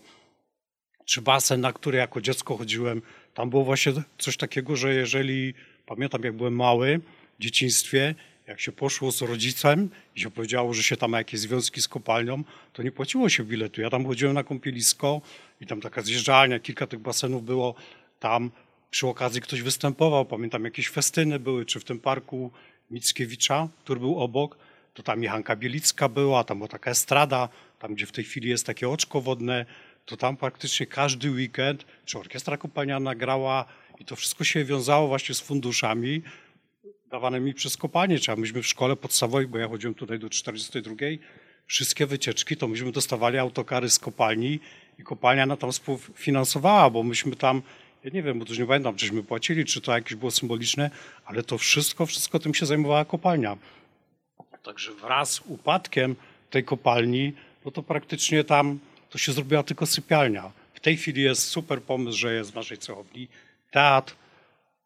czy 1.06 1.22
basen, 1.22 1.62
na 1.62 1.74
który 1.74 1.98
jako 1.98 2.22
dziecko 2.22 2.58
chodziłem, 2.58 3.02
tam 3.38 3.50
było 3.50 3.64
właśnie 3.64 3.94
coś 4.18 4.38
takiego, 4.38 4.76
że 4.76 4.94
jeżeli, 4.94 5.54
pamiętam 5.86 6.24
jak 6.24 6.34
byłem 6.34 6.56
mały 6.56 7.00
w 7.40 7.44
dzieciństwie, 7.44 8.16
jak 8.48 8.62
się 8.62 8.72
poszło 8.72 9.12
z 9.12 9.22
rodzicem 9.22 9.90
i 10.16 10.22
się 10.22 10.32
powiedziało, 10.32 10.74
że 10.74 10.84
się 10.84 10.98
tam 10.98 11.12
ma 11.12 11.18
jakieś 11.18 11.40
związki 11.40 11.82
z 11.82 11.88
kopalnią, 11.88 12.44
to 12.74 12.84
nie 12.84 12.92
płaciło 12.92 13.30
się 13.30 13.44
biletu. 13.44 13.82
Ja 13.82 13.90
tam 13.90 14.06
chodziłem 14.06 14.34
na 14.34 14.44
kąpielisko 14.44 15.22
i 15.62 15.66
tam 15.68 15.82
taka 15.82 16.02
zjeżdżalnia, 16.02 16.60
kilka 16.60 16.88
tych 16.88 17.00
basenów 17.00 17.46
było. 17.46 17.76
Tam 18.20 18.52
przy 18.92 19.08
okazji 19.08 19.42
ktoś 19.42 19.62
występował, 19.62 20.26
pamiętam 20.26 20.66
jakieś 20.66 20.90
festyny 20.90 21.40
były, 21.40 21.66
czy 21.66 21.80
w 21.80 21.84
tym 21.84 22.00
parku 22.00 22.52
Mickiewicza, 22.92 23.68
który 23.84 24.00
był 24.00 24.20
obok, 24.20 24.58
to 24.94 25.04
tam 25.04 25.24
Jachanka 25.24 25.56
Bielicka 25.56 26.10
była, 26.10 26.44
tam 26.44 26.58
była 26.58 26.68
taka 26.68 26.92
estrada, 26.92 27.50
tam 27.80 27.96
gdzie 27.96 28.06
w 28.06 28.12
tej 28.12 28.24
chwili 28.24 28.50
jest 28.50 28.66
takie 28.66 28.90
oczko 28.90 29.22
wodne, 29.22 29.66
to 30.08 30.18
tam 30.18 30.38
praktycznie 30.38 30.86
każdy 30.86 31.32
weekend, 31.32 31.86
czy 32.06 32.20
orkiestra 32.20 32.58
kopalniana 32.58 33.16
grała 33.16 33.66
i 34.00 34.06
to 34.06 34.16
wszystko 34.16 34.44
się 34.44 34.66
wiązało 34.66 35.08
właśnie 35.08 35.36
z 35.36 35.42
funduszami 35.42 36.22
dawanymi 37.12 37.54
przez 37.54 37.78
kopalnię. 37.78 38.20
Czy 38.20 38.36
myśmy 38.36 38.62
w 38.62 38.68
szkole 38.68 38.96
podstawowej, 38.96 39.48
bo 39.48 39.58
ja 39.58 39.68
chodziłem 39.68 39.96
tutaj 39.96 40.20
do 40.20 40.30
42, 40.30 40.96
wszystkie 41.66 42.06
wycieczki 42.06 42.58
to 42.58 42.68
myśmy 42.68 42.92
dostawali 42.92 43.38
autokary 43.38 43.90
z 43.90 44.00
kopalni 44.00 44.60
i 45.00 45.04
kopalnia 45.04 45.46
na 45.46 45.58
tam 45.58 45.72
współfinansowała, 45.72 46.90
bo 46.90 47.04
myśmy 47.04 47.36
tam, 47.36 47.62
ja 48.04 48.10
nie 48.14 48.24
wiem, 48.24 48.40
bo 48.40 48.46
już 48.50 48.60
nie 48.60 48.66
pamiętam, 48.66 48.96
czyśmy 48.96 49.24
płacili, 49.24 49.66
czy 49.66 49.82
to 49.82 49.92
jakieś 49.92 50.16
było 50.16 50.32
symboliczne, 50.32 50.90
ale 51.26 51.44
to 51.44 51.58
wszystko, 51.58 52.06
wszystko 52.06 52.40
tym 52.40 52.54
się 52.54 52.66
zajmowała 52.66 53.06
kopalnia. 53.06 53.58
Także 54.64 54.92
wraz 54.94 55.32
z 55.32 55.42
upadkiem 55.46 56.16
tej 56.50 56.64
kopalni, 56.64 57.34
no 57.66 57.72
to 57.72 57.84
praktycznie 57.84 58.44
tam 58.44 58.80
to 59.18 59.22
się 59.22 59.32
zrobiła 59.32 59.64
tylko 59.64 59.86
sypialnia. 59.86 60.52
W 60.74 60.80
tej 60.80 60.98
chwili 60.98 61.22
jest 61.22 61.42
super 61.42 61.82
pomysł, 61.82 62.18
że 62.18 62.34
jest 62.34 62.52
w 62.52 62.56
naszej 62.56 62.78
cechowni 62.78 63.28
teatr, 63.72 64.16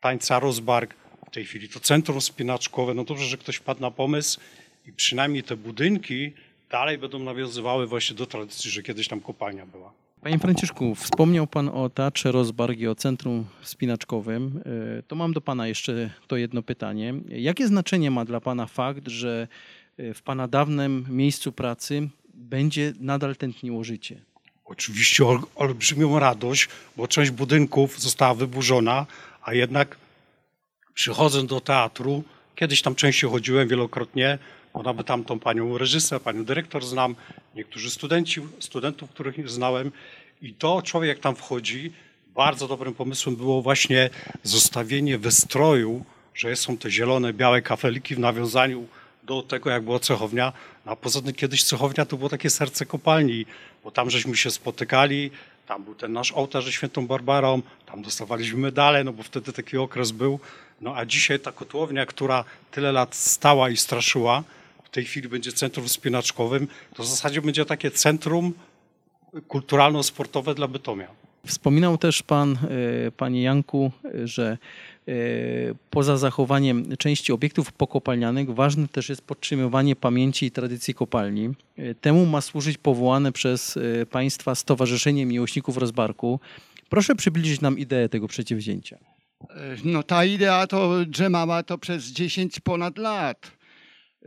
tańca 0.01 0.39
Rozbark, 0.39 0.93
w 1.27 1.31
tej 1.31 1.45
chwili 1.45 1.69
to 1.69 1.79
centrum 1.79 2.21
spinaczkowe. 2.21 2.93
No 2.93 3.03
dobrze, 3.03 3.25
że 3.25 3.38
ktoś 3.38 3.55
wpadł 3.55 3.81
na 3.81 3.91
pomysł 3.91 4.39
i 4.88 4.93
przynajmniej 4.93 5.43
te 5.43 5.57
budynki 5.57 6.31
dalej 6.69 6.97
będą 6.97 7.19
nawiązywały 7.19 7.88
właśnie 7.88 8.15
do 8.15 8.25
tradycji, 8.25 8.71
że 8.71 8.83
kiedyś 8.83 9.07
tam 9.07 9.21
kopalnia 9.21 9.65
była. 9.65 9.91
Panie 10.21 10.39
Franciszku, 10.39 10.95
wspomniał 10.95 11.47
Pan 11.47 11.69
o 11.69 11.89
Teatrze 11.89 12.31
Rozbarg 12.31 12.79
i 12.79 12.88
o 12.88 12.95
Centrum 12.95 13.45
Spinaczkowym. 13.61 14.61
E, 15.00 15.03
To 15.03 15.15
mam 15.15 15.33
do 15.33 15.41
Pana 15.41 15.67
jeszcze 15.67 16.09
to 16.27 16.38
jedno 16.38 16.61
pytanie. 16.63 17.13
Jakie 17.29 17.67
znaczenie 17.67 18.11
ma 18.11 18.25
dla 18.25 18.41
Pana 18.41 18.65
fakt, 18.65 19.07
że 19.07 19.47
e, 19.97 20.13
w 20.13 20.21
Pana 20.21 20.47
dawnym 20.47 21.05
miejscu 21.09 21.51
pracy 21.51 22.09
będzie 22.33 22.93
nadal 23.00 23.35
tętniło 23.35 23.83
życie? 23.83 24.21
Oczywiście 24.65 25.25
ol, 25.25 25.39
olbrzymią 25.55 26.19
radość, 26.19 26.69
bo 26.97 27.07
część 27.07 27.31
budynków 27.31 28.00
została 28.00 28.33
wyburzona, 28.33 29.05
a 29.43 29.53
jednak 29.53 29.97
przychodząc 30.93 31.50
do 31.50 31.61
teatru, 31.61 32.23
kiedyś 32.55 32.81
tam 32.81 32.95
częściej 32.95 33.29
chodziłem 33.29 33.67
wielokrotnie, 33.67 34.39
bo 34.73 34.83
nawet 34.83 35.07
tam 35.07 35.23
tą 35.23 35.39
panią 35.39 35.77
reżyser, 35.77 36.21
panią 36.21 36.45
dyrektor 36.45 36.85
znam, 36.85 37.15
niektórzy 37.55 37.89
studenci, 37.91 38.41
studentów, 38.59 39.09
których 39.09 39.50
znałem 39.50 39.91
i 40.41 40.53
to 40.53 40.81
człowiek 40.81 41.19
tam 41.19 41.35
wchodzi, 41.35 41.93
bardzo 42.27 42.67
dobrym 42.67 42.93
pomysłem 42.93 43.35
było 43.35 43.61
właśnie 43.61 44.09
zostawienie 44.43 45.17
wystroju, 45.17 46.05
że 46.35 46.55
są 46.55 46.77
te 46.77 46.91
zielone, 46.91 47.33
białe 47.33 47.61
kafeliki 47.61 48.15
w 48.15 48.19
nawiązaniu 48.19 48.88
do 49.35 49.41
tego, 49.41 49.69
jak 49.69 49.83
była 49.83 50.00
cechownia. 50.00 50.53
No, 50.85 50.91
a 50.91 50.95
poza 50.95 51.21
tym 51.21 51.33
kiedyś 51.33 51.63
cechownia 51.63 52.05
to 52.05 52.17
było 52.17 52.29
takie 52.29 52.50
serce 52.50 52.85
kopalni, 52.85 53.45
bo 53.83 53.91
tam 53.91 54.09
żeśmy 54.09 54.38
się 54.38 54.51
spotykali, 54.51 55.31
tam 55.67 55.83
był 55.83 55.95
ten 55.95 56.13
nasz 56.13 56.31
ołtarz 56.31 56.65
ze 56.65 56.71
świętą 56.71 57.07
Barbarą, 57.07 57.61
tam 57.85 58.01
dostawaliśmy 58.01 58.59
medale, 58.59 59.03
no 59.03 59.13
bo 59.13 59.23
wtedy 59.23 59.53
taki 59.53 59.77
okres 59.77 60.11
był. 60.11 60.39
No 60.81 60.95
a 60.95 61.05
dzisiaj 61.05 61.39
ta 61.39 61.51
kotłownia, 61.51 62.05
która 62.05 62.43
tyle 62.71 62.91
lat 62.91 63.15
stała 63.15 63.69
i 63.69 63.77
straszyła, 63.77 64.43
w 64.83 64.89
tej 64.89 65.05
chwili 65.05 65.29
będzie 65.29 65.51
centrum 65.51 65.89
spinaczkowym, 65.89 66.67
to 66.95 67.03
w 67.03 67.07
zasadzie 67.07 67.41
będzie 67.41 67.65
takie 67.65 67.91
centrum 67.91 68.53
kulturalno-sportowe 69.47 70.55
dla 70.55 70.67
Bytomia. 70.67 71.07
Wspominał 71.45 71.97
też 71.97 72.23
Pan, 72.23 72.57
e, 73.07 73.11
Panie 73.11 73.43
Janku, 73.43 73.91
e, 74.05 74.27
że 74.27 74.57
poza 75.89 76.17
zachowaniem 76.17 76.98
części 76.98 77.31
obiektów 77.31 77.72
pokopalnianych 77.72 78.53
ważne 78.53 78.88
też 78.88 79.10
jest 79.10 79.22
podtrzymywanie 79.22 79.96
pamięci 79.96 80.46
i 80.46 80.51
tradycji 80.51 80.93
kopalni. 80.93 81.50
E, 81.77 81.96
Temu 81.96 82.25
ma 82.25 82.41
służyć 82.41 82.77
powołane 82.77 83.31
przez 83.31 83.77
e, 83.77 84.05
Państwa 84.05 84.55
Stowarzyszenie 84.55 85.25
Miłośników 85.25 85.77
Rozbarku. 85.77 86.39
Proszę 86.89 87.15
przybliżyć 87.15 87.62
nam 87.62 87.79
ideę 87.79 88.10
tego 88.10 88.27
przedsięwzięcia. 88.27 88.98
E, 89.50 89.75
No 89.84 90.03
ta 90.03 90.25
idea 90.25 90.67
to 90.67 91.05
drzemała 91.05 91.63
to 91.63 91.77
przez 91.77 92.05
10 92.05 92.60
ponad 92.60 92.98
lat. 92.98 93.51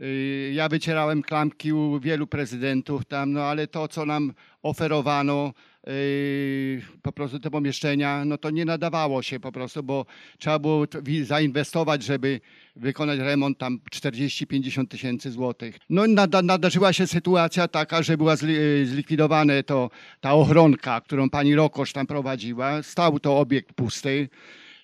Y, 0.01 0.51
Ja 0.53 0.69
wycierałem 0.69 1.21
klamki 1.21 1.73
u 1.73 1.99
wielu 1.99 2.27
prezydentów 2.27 3.05
tam, 3.05 3.31
no 3.31 3.41
ale 3.43 3.67
to, 3.67 3.87
co 3.87 4.05
nam 4.05 4.33
oferowano, 4.63 5.53
y, 5.87 6.81
po 7.01 7.11
prostu 7.11 7.39
te 7.39 7.51
pomieszczenia, 7.51 8.25
no 8.25 8.37
to 8.37 8.49
nie 8.49 8.65
nadawało 8.65 9.23
się 9.23 9.39
po 9.39 9.51
prostu, 9.51 9.83
bo 9.83 10.05
trzeba 10.37 10.59
było 10.59 10.85
zainwestować, 11.23 12.03
żeby 12.03 12.41
wykonać 12.75 13.19
remont 13.19 13.57
tam 13.57 13.79
40-50 13.91 14.87
tysięcy 14.87 15.31
złotych. 15.31 15.77
No 15.89 16.07
nada, 16.07 16.41
nadarzyła 16.41 16.93
się 16.93 17.07
sytuacja 17.07 17.67
taka, 17.67 18.03
że 18.03 18.17
była 18.17 18.33
y, 18.43 18.85
zlikwidowane 18.85 19.63
to, 19.63 19.89
ta 20.21 20.33
ochronka, 20.33 21.01
którą 21.01 21.29
pani 21.29 21.55
Rokosz 21.55 21.93
tam 21.93 22.07
prowadziła. 22.07 22.83
Stał 22.83 23.19
to 23.19 23.39
obiekt 23.39 23.73
pusty. 23.73 24.29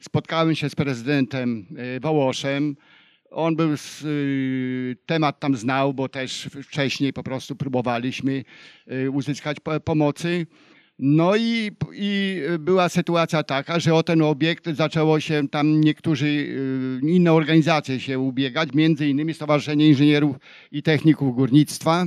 Spotkałem 0.02 0.56
się 0.56 0.70
z 0.70 0.76
prezydentem 0.76 1.66
Wołoszem. 2.02 2.76
On 3.32 3.56
był, 3.56 3.70
y, 4.06 4.98
temat 5.06 5.40
tam 5.40 5.56
znał, 5.56 5.94
bo 5.94 6.10
też 6.10 6.50
wcześniej 6.64 7.14
po 7.14 7.24
prostu 7.24 7.56
próbowaliśmy 7.56 8.44
y, 8.92 9.12
uzyskać 9.12 9.60
po- 9.60 9.80
pomocy. 9.80 10.48
No 11.00 11.36
i, 11.36 11.72
i 11.94 12.42
była 12.60 12.90
sytuacja 12.90 13.44
taka, 13.44 13.80
że 13.80 13.96
o 13.96 14.04
ten 14.04 14.22
obiekt 14.22 14.70
zaczęło 14.76 15.20
się 15.20 15.48
tam 15.48 15.82
niektórzy, 15.82 16.26
y, 16.26 17.00
inne 17.04 17.34
organizacje 17.34 18.00
się 18.00 18.20
ubiegać, 18.20 18.74
między 18.74 19.08
innymi 19.10 19.34
Stowarzyszenie 19.34 19.88
Inżynierów 19.88 20.36
i 20.72 20.84
Techników 20.84 21.36
Górnictwa. 21.36 22.06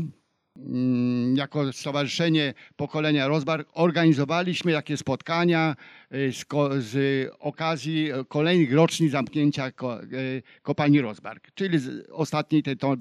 Mm, 0.58 1.36
Jako 1.36 1.72
Stowarzyszenie 1.72 2.54
Pokolenia 2.76 3.28
Rozbark 3.28 3.68
organizowaliśmy 3.72 4.72
takie 4.72 4.96
spotkania 4.96 5.76
y, 6.14 6.32
z, 6.32 6.44
z 6.78 7.28
okazji 7.38 8.08
kolejnych 8.28 8.72
rocznic 8.72 9.12
zamknięcia 9.12 9.72
ko- 9.72 10.02
y, 10.02 10.42
kopalni 10.62 11.00
Rozbark, 11.00 11.50
czyli 11.54 11.78
ostatniej 12.12 12.62
ton, 12.62 12.98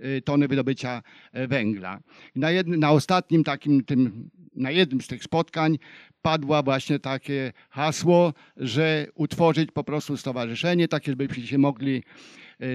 y, 0.00 0.22
tony 0.22 0.48
wydobycia 0.48 1.02
węgla. 1.48 2.00
Na, 2.36 2.50
jednym, 2.50 2.80
na 2.80 2.90
ostatnim 2.90 3.44
takim, 3.44 3.84
tym, 3.84 4.30
na 4.56 4.70
jednym 4.70 5.00
z 5.00 5.06
tych 5.06 5.24
spotkań 5.24 5.78
padło 6.22 6.62
właśnie 6.62 6.98
takie 6.98 7.52
hasło, 7.70 8.32
że 8.56 9.06
utworzyć 9.14 9.70
po 9.70 9.84
prostu 9.84 10.16
stowarzyszenie, 10.16 10.88
takie, 10.88 11.12
żebyśmy 11.12 11.46
się 11.46 11.58
mogli 11.58 12.02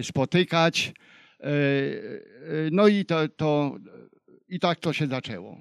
spotykać. 0.02 0.94
No 2.72 2.88
i 2.88 3.06
to, 3.06 3.28
to 3.28 3.78
i 4.50 4.60
tak 4.60 4.80
to 4.80 4.94
się 4.94 5.08
zaczęło. 5.08 5.58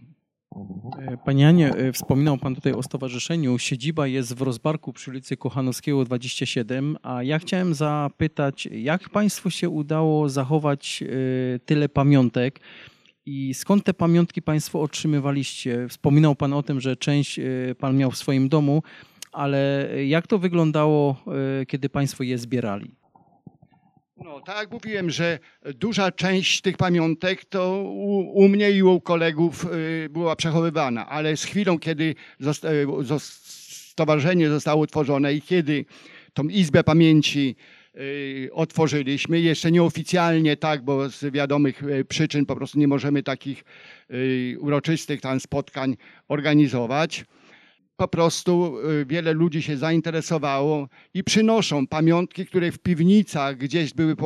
E, 0.98 1.16
Panie 1.24 1.42
Janie, 1.42 1.74
e, 1.74 1.92
wspominał 1.92 2.38
Pan 2.38 2.54
tutaj 2.54 2.72
o 2.72 2.82
stowarzyszeniu. 2.82 3.58
Siedziba 3.58 4.06
jest 4.06 4.34
w 4.34 4.42
Rozbarku 4.42 4.92
przy 4.92 5.10
ulicy 5.10 5.36
Kochanowskiego 5.36 6.04
27, 6.04 6.96
a 7.02 7.22
ja 7.22 7.38
chciałem 7.38 7.74
zapytać, 7.74 8.68
jak 8.72 9.08
Państwu 9.08 9.50
się 9.50 9.68
udało 9.68 10.28
zachować 10.28 11.02
e, 11.02 11.58
tyle 11.58 11.88
pamiątek 11.88 12.60
i 13.26 13.54
skąd 13.54 13.84
te 13.84 13.94
pamiątki 13.94 14.42
Państwo 14.42 14.80
otrzymywaliście? 14.80 15.88
Wspominał 15.88 16.34
Pan 16.34 16.52
o 16.52 16.62
tym, 16.62 16.80
że 16.80 16.96
część 16.96 17.40
Pan 17.78 17.96
miał 17.96 18.10
w 18.10 18.18
swoim 18.18 18.48
domu, 18.48 18.82
ale 19.32 19.88
jak 20.06 20.26
to 20.26 20.38
wyglądało, 20.38 21.16
kiedy 21.68 21.88
Państwo 21.88 22.22
je 22.22 22.38
zbierali? 22.38 22.97
No, 24.24 24.40
tak 24.40 24.56
jak 24.56 24.70
mówiłem, 24.70 25.10
że 25.10 25.38
duża 25.74 26.12
część 26.12 26.60
tych 26.60 26.76
pamiątek 26.76 27.44
to 27.44 27.82
u, 27.82 28.18
u 28.18 28.48
mnie 28.48 28.70
i 28.70 28.82
u 28.82 29.00
kolegów 29.00 29.66
y, 30.04 30.08
była 30.10 30.36
przechowywana, 30.36 31.08
ale 31.08 31.36
z 31.36 31.44
chwilą, 31.44 31.78
kiedy 31.78 32.14
y, 32.40 33.18
stowarzyszenie 33.18 34.48
zostało 34.48 34.82
utworzone 34.82 35.34
i 35.34 35.42
kiedy 35.42 35.84
tą 36.32 36.48
Izbę 36.48 36.84
Pamięci 36.84 37.56
y, 37.96 38.50
otworzyliśmy, 38.52 39.40
jeszcze 39.40 39.70
nieoficjalnie 39.70 40.56
tak, 40.56 40.84
bo 40.84 41.08
z 41.08 41.32
wiadomych 41.32 41.82
przyczyn 42.08 42.46
po 42.46 42.56
prostu 42.56 42.78
nie 42.78 42.88
możemy 42.88 43.22
takich 43.22 43.64
uroczystych 44.60 45.20
tam 45.20 45.40
spotkań 45.40 45.96
organizować 46.28 47.24
po 47.98 48.08
prostu 48.08 48.78
y, 48.78 49.06
wiele 49.06 49.32
ludzi 49.32 49.62
się 49.62 49.76
zainteresowało 49.76 50.88
i 51.14 51.24
przynoszą 51.24 51.86
pamiątki, 51.86 52.46
które 52.46 52.72
w 52.72 52.78
piwnicach 52.78 53.56
gdzieś 53.56 53.94
były 53.94 54.16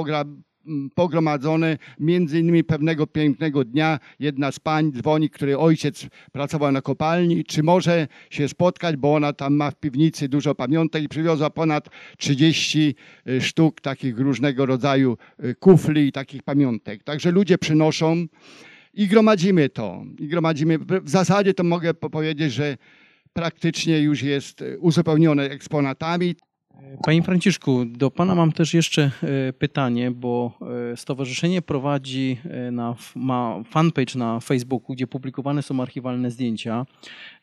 mm, 0.67 0.91
pogromadzone. 0.95 1.79
Między 2.01 2.41
innymi 2.41 2.65
pewnego 2.65 3.07
pięknego 3.07 3.65
dnia 3.65 3.99
jedna 4.21 4.53
z 4.53 4.59
pań 4.59 4.93
dzwoni, 4.93 5.31
której 5.31 5.55
ojciec 5.55 6.07
pracował 6.33 6.73
na 6.73 6.83
kopalni, 6.83 7.45
czy 7.45 7.63
może 7.63 8.09
się 8.31 8.49
spotkać, 8.49 8.97
bo 8.97 9.15
ona 9.15 9.33
tam 9.33 9.55
ma 9.55 9.71
w 9.71 9.81
piwnicy 9.81 10.29
dużo 10.29 10.55
pamiątek 10.55 11.03
i 11.03 11.09
przywiozła 11.09 11.51
ponad 11.51 11.89
30 12.19 12.95
y, 13.29 13.41
sztuk 13.41 13.81
takich 13.81 14.19
różnego 14.19 14.67
rodzaju 14.67 15.17
y, 15.45 15.55
kufli 15.55 16.07
i 16.07 16.13
takich 16.13 16.43
pamiątek. 16.43 17.05
Także 17.05 17.31
ludzie 17.31 17.59
przynoszą 17.59 18.27
i 18.95 19.07
gromadzimy 19.07 19.69
to. 19.69 20.05
I 20.19 20.29
gromadzimy. 20.29 20.79
W 20.79 21.11
zasadzie 21.11 21.55
to 21.55 21.65
mogę 21.65 21.95
po- 21.95 22.11
powiedzieć, 22.11 22.53
że 22.53 22.77
praktycznie 23.33 23.99
już 23.99 24.23
jest 24.23 24.63
y, 24.63 24.79
uzupełnione 24.79 25.43
eksponatami. 25.43 26.35
Panie 27.05 27.23
Franciszku, 27.23 27.85
do 27.85 28.11
Pana 28.11 28.35
mam 28.35 28.53
też 28.53 28.75
jeszcze 28.75 29.11
e, 29.23 29.53
pytanie, 29.53 30.11
bo 30.11 30.59
e, 30.93 30.97
stowarzyszenie 30.97 31.63
prowadzi 31.63 32.39
e, 32.45 32.71
na, 32.71 32.97
ma 33.15 33.63
fanpage 33.71 34.19
na 34.19 34.41
Facebooku, 34.41 34.95
gdzie 34.95 35.07
publikowane 35.07 35.63
są 35.63 35.83
archiwalne 35.83 36.31
zdjęcia. 36.31 36.87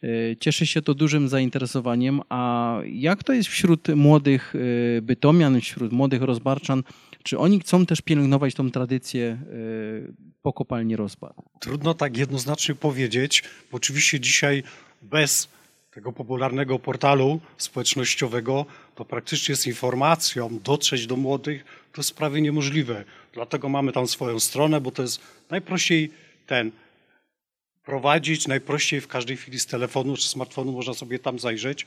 E, 0.03 0.07
Cieszy 0.39 0.67
się 0.67 0.81
to 0.81 0.93
dużym 0.93 1.27
zainteresowaniem, 1.27 2.21
a 2.29 2.75
jak 2.85 3.23
to 3.23 3.33
jest 3.33 3.49
wśród 3.49 3.87
młodych 3.87 4.53
e, 4.97 5.01
bytomian, 5.01 5.61
wśród 5.61 5.91
młodych 5.91 6.21
rozbarczan? 6.21 6.83
Czy 7.23 7.37
oni 7.37 7.59
chcą 7.59 7.85
też 7.85 8.01
pielęgnować 8.01 8.53
tą 8.53 8.71
tradycję 8.71 9.25
e, 9.27 9.37
po 10.41 10.53
kopalni 10.53 10.95
Rozbar? 10.95 11.33
Trudno 11.59 11.93
tak 11.93 12.17
jednoznacznie 12.17 12.75
powiedzieć, 12.75 13.43
bo 13.71 13.77
oczywiście 13.77 14.19
dzisiaj 14.19 14.63
bez 15.01 15.49
tego 15.91 16.13
popularnego 16.13 16.79
portalu 16.79 17.39
społecznościowego 17.57 18.65
to 18.95 19.05
praktycznie 19.05 19.55
z 19.55 19.67
informacją 19.67 20.59
dotrzeć 20.63 21.07
do 21.07 21.15
młodych 21.15 21.65
to 21.93 22.01
jest 22.01 22.15
prawie 22.15 22.41
niemożliwe. 22.41 23.03
Dlatego 23.33 23.69
mamy 23.69 23.91
tam 23.91 24.07
swoją 24.07 24.39
stronę, 24.39 24.81
bo 24.81 24.91
to 24.91 25.01
jest 25.01 25.21
najprościej 25.49 26.11
ten 26.47 26.71
prowadzić, 27.85 28.47
najprościej 28.47 29.01
w 29.01 29.07
każdej 29.07 29.37
chwili 29.37 29.59
z 29.59 29.65
telefonu 29.65 30.17
czy 30.17 30.27
smartfonu 30.27 30.71
można 30.71 30.93
sobie 30.93 31.19
tam 31.19 31.39
zajrzeć 31.39 31.85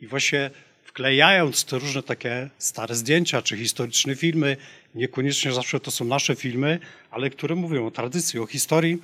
i 0.00 0.06
właśnie 0.06 0.50
wklejając 0.82 1.64
te 1.64 1.78
różne 1.78 2.02
takie 2.02 2.50
stare 2.58 2.94
zdjęcia 2.94 3.42
czy 3.42 3.56
historyczne 3.56 4.16
filmy, 4.16 4.56
niekoniecznie 4.94 5.52
zawsze 5.52 5.80
to 5.80 5.90
są 5.90 6.04
nasze 6.04 6.36
filmy, 6.36 6.78
ale 7.10 7.30
które 7.30 7.54
mówią 7.54 7.86
o 7.86 7.90
tradycji, 7.90 8.40
o 8.40 8.46
historii, 8.46 8.98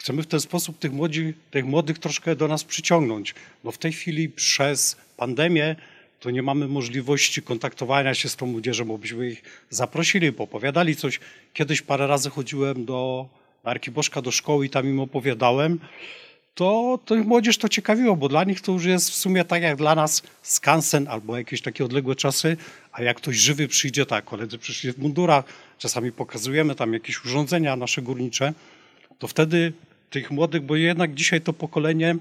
chcemy 0.00 0.22
w 0.22 0.26
ten 0.26 0.40
sposób 0.40 0.78
tych, 0.78 0.92
młodzi, 0.92 1.34
tych 1.50 1.64
młodych 1.64 1.98
troszkę 1.98 2.36
do 2.36 2.48
nas 2.48 2.64
przyciągnąć. 2.64 3.34
No 3.64 3.70
w 3.70 3.78
tej 3.78 3.92
chwili 3.92 4.28
przez 4.28 4.96
pandemię 5.16 5.76
to 6.20 6.30
nie 6.30 6.42
mamy 6.42 6.68
możliwości 6.68 7.42
kontaktowania 7.42 8.14
się 8.14 8.28
z 8.28 8.36
tą 8.36 8.46
młodzieżą, 8.46 8.84
bo 8.84 8.98
byśmy 8.98 9.30
ich 9.30 9.42
zaprosili, 9.70 10.32
popowiadali 10.32 10.96
coś. 10.96 11.20
Kiedyś 11.54 11.82
parę 11.82 12.06
razy 12.06 12.30
chodziłem 12.30 12.84
do 12.84 13.28
Arkiboszka 13.64 14.22
do 14.22 14.30
szkoły 14.30 14.66
i 14.66 14.70
tam 14.70 14.86
im 14.86 15.00
opowiadałem, 15.00 15.80
to, 16.54 16.98
to 17.04 17.16
ich 17.16 17.26
młodzież 17.26 17.58
to 17.58 17.68
ciekawiło, 17.68 18.16
bo 18.16 18.28
dla 18.28 18.44
nich 18.44 18.60
to 18.60 18.72
już 18.72 18.84
jest 18.84 19.10
w 19.10 19.14
sumie 19.14 19.44
tak 19.44 19.62
jak 19.62 19.76
dla 19.76 19.94
nas 19.94 20.22
skansen 20.42 21.08
albo 21.08 21.38
jakieś 21.38 21.62
takie 21.62 21.84
odległe 21.84 22.16
czasy, 22.16 22.56
a 22.92 23.02
jak 23.02 23.16
ktoś 23.16 23.36
żywy 23.36 23.68
przyjdzie, 23.68 24.06
tak, 24.06 24.24
koledzy 24.24 24.58
przyszli 24.58 24.92
w 24.92 24.98
mundurach, 24.98 25.44
czasami 25.78 26.12
pokazujemy 26.12 26.74
tam 26.74 26.92
jakieś 26.92 27.24
urządzenia 27.24 27.76
nasze 27.76 28.02
górnicze, 28.02 28.52
to 29.18 29.28
wtedy 29.28 29.72
tych 30.10 30.30
młodych, 30.30 30.62
bo 30.62 30.76
jednak 30.76 31.14
dzisiaj 31.14 31.40
to 31.40 31.52
pokolenie 31.52 32.16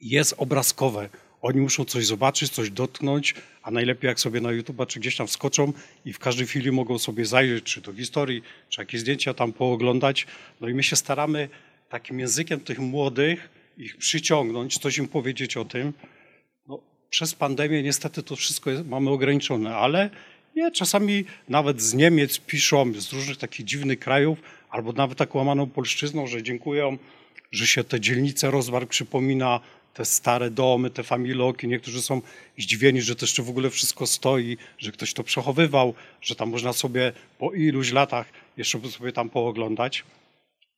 jest 0.00 0.34
obrazkowe. 0.38 1.08
Oni 1.42 1.60
muszą 1.60 1.84
coś 1.84 2.06
zobaczyć, 2.06 2.50
coś 2.50 2.70
dotknąć, 2.70 3.34
a 3.62 3.70
najlepiej 3.70 4.08
jak 4.08 4.20
sobie 4.20 4.40
na 4.40 4.52
YouTube 4.52 4.86
czy 4.86 5.00
gdzieś 5.00 5.16
tam 5.16 5.26
wskoczą 5.26 5.72
i 6.04 6.12
w 6.12 6.18
każdej 6.18 6.46
chwili 6.46 6.72
mogą 6.72 6.98
sobie 6.98 7.26
zajrzeć, 7.26 7.64
czy 7.64 7.80
do 7.80 7.94
historii, 7.94 8.42
czy 8.68 8.80
jakieś 8.80 9.00
zdjęcia 9.00 9.34
tam 9.34 9.52
pooglądać. 9.52 10.26
No 10.60 10.68
i 10.68 10.74
my 10.74 10.82
się 10.82 10.96
staramy 10.96 11.48
takim 11.88 12.20
językiem 12.20 12.60
tych 12.60 12.78
młodych 12.78 13.48
ich 13.78 13.96
przyciągnąć, 13.96 14.78
coś 14.78 14.98
im 14.98 15.08
powiedzieć 15.08 15.56
o 15.56 15.64
tym. 15.64 15.92
No, 16.68 16.80
przez 17.10 17.34
pandemię 17.34 17.82
niestety 17.82 18.22
to 18.22 18.36
wszystko 18.36 18.70
jest, 18.70 18.86
mamy 18.86 19.10
ograniczone, 19.10 19.76
ale 19.76 20.10
nie, 20.56 20.70
czasami 20.70 21.24
nawet 21.48 21.82
z 21.82 21.94
Niemiec 21.94 22.38
piszą, 22.38 22.92
z 22.92 23.12
różnych 23.12 23.36
takich 23.36 23.66
dziwnych 23.66 23.98
krajów, 23.98 24.38
albo 24.70 24.92
nawet 24.92 25.18
tak 25.18 25.34
łamaną 25.34 25.66
polszczyzną, 25.66 26.26
że 26.26 26.42
dziękują, 26.42 26.98
że 27.52 27.66
się 27.66 27.84
te 27.84 28.00
dzielnice 28.00 28.50
rozwarg 28.50 28.90
przypomina, 28.90 29.60
te 29.94 30.04
stare 30.04 30.50
domy, 30.50 30.90
te 30.90 31.02
familoki. 31.02 31.68
Niektórzy 31.68 32.02
są 32.02 32.22
zdziwieni, 32.58 33.02
że 33.02 33.16
to 33.16 33.24
jeszcze 33.24 33.42
w 33.42 33.50
ogóle 33.50 33.70
wszystko 33.70 34.06
stoi, 34.06 34.56
że 34.78 34.92
ktoś 34.92 35.14
to 35.14 35.24
przechowywał, 35.24 35.94
że 36.22 36.34
tam 36.34 36.50
można 36.50 36.72
sobie 36.72 37.12
po 37.38 37.52
iluś 37.52 37.92
latach 37.92 38.26
jeszcze 38.56 38.90
sobie 38.90 39.12
tam 39.12 39.30
pooglądać. 39.30 40.04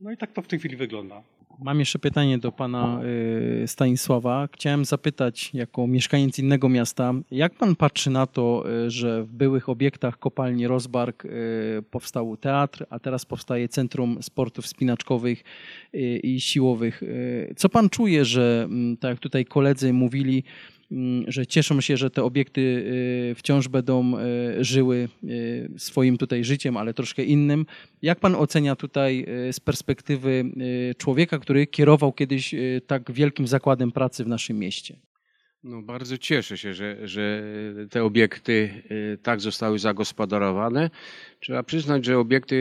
No 0.01 0.13
i 0.13 0.17
tak 0.17 0.33
to 0.33 0.43
w 0.43 0.47
tej 0.47 0.59
chwili 0.59 0.77
wygląda. 0.77 1.23
Mam 1.63 1.79
jeszcze 1.79 1.99
pytanie 1.99 2.39
do 2.39 2.53
pana 2.53 3.01
y, 3.63 3.69
Stanisława. 3.69 4.49
Chciałem 4.53 4.85
zapytać, 4.85 5.51
jako 5.55 5.87
mieszkaniec 5.87 6.39
innego 6.39 6.69
miasta, 6.69 7.15
jak 7.31 7.55
pan 7.55 7.77
patrzy 7.77 8.11
na 8.11 8.27
to, 8.27 8.65
y, 8.87 8.91
że 8.91 9.23
w 9.25 9.33
byłych 9.33 9.69
obiektach 9.69 10.19
kopalni 10.19 10.67
Rozbark 10.67 11.25
y, 11.25 11.29
powstał 11.91 12.37
teatr, 12.37 12.87
a 12.91 12.99
teraz 12.99 13.25
powstaje 13.25 13.69
Centrum 13.69 14.23
Sportów 14.23 14.67
Spinaczkowych 14.67 15.45
i 16.23 16.41
Siłowych. 16.41 17.03
Co 17.57 17.69
pan 17.69 17.91
czuje, 17.91 18.25
że 18.25 18.63
mm, 18.65 18.97
tak 18.97 19.11
jak 19.11 19.19
tutaj 19.19 19.45
koledzy 19.45 19.93
mówili, 19.93 20.45
że 21.27 21.47
cieszą 21.47 21.81
się, 21.81 21.97
że 21.97 22.11
te 22.11 22.23
obiekty 22.23 22.61
y, 22.61 23.35
wciąż 23.35 23.69
będą 23.69 24.19
y, 24.19 24.65
żyły 24.65 25.09
y, 25.25 25.71
swoim 25.79 26.19
tutaj 26.19 26.45
życiem, 26.45 26.77
ale 26.77 26.95
troszkę 26.95 27.25
innym. 27.25 27.67
Jak 28.03 28.21
pan 28.21 28.35
ocenia 28.35 28.77
tutaj 28.77 29.27
z 29.53 29.61
perspektywy 29.61 30.45
człowieka, 30.99 31.39
który 31.39 31.67
kierował 31.67 32.13
kiedyś 32.13 32.55
tak 32.87 33.13
wielkim 33.13 33.47
zakładem 33.47 33.93
pracy 33.93 34.25
w 34.25 34.29
naszym 34.29 34.59
mieście? 34.59 35.10
No, 35.65 35.83
bardzo 35.83 36.19
cieszę 36.19 36.59
się, 36.59 36.75
że, 36.75 37.09
że 37.09 37.43
te 37.91 38.05
obiekty 38.05 38.83
y, 38.91 39.19
tak 39.23 39.41
zostały 39.41 39.79
zagospodarowane. 39.79 40.91
Trzeba 41.41 41.63
przyznać, 41.63 42.05
że 42.05 42.19
obiekty 42.19 42.55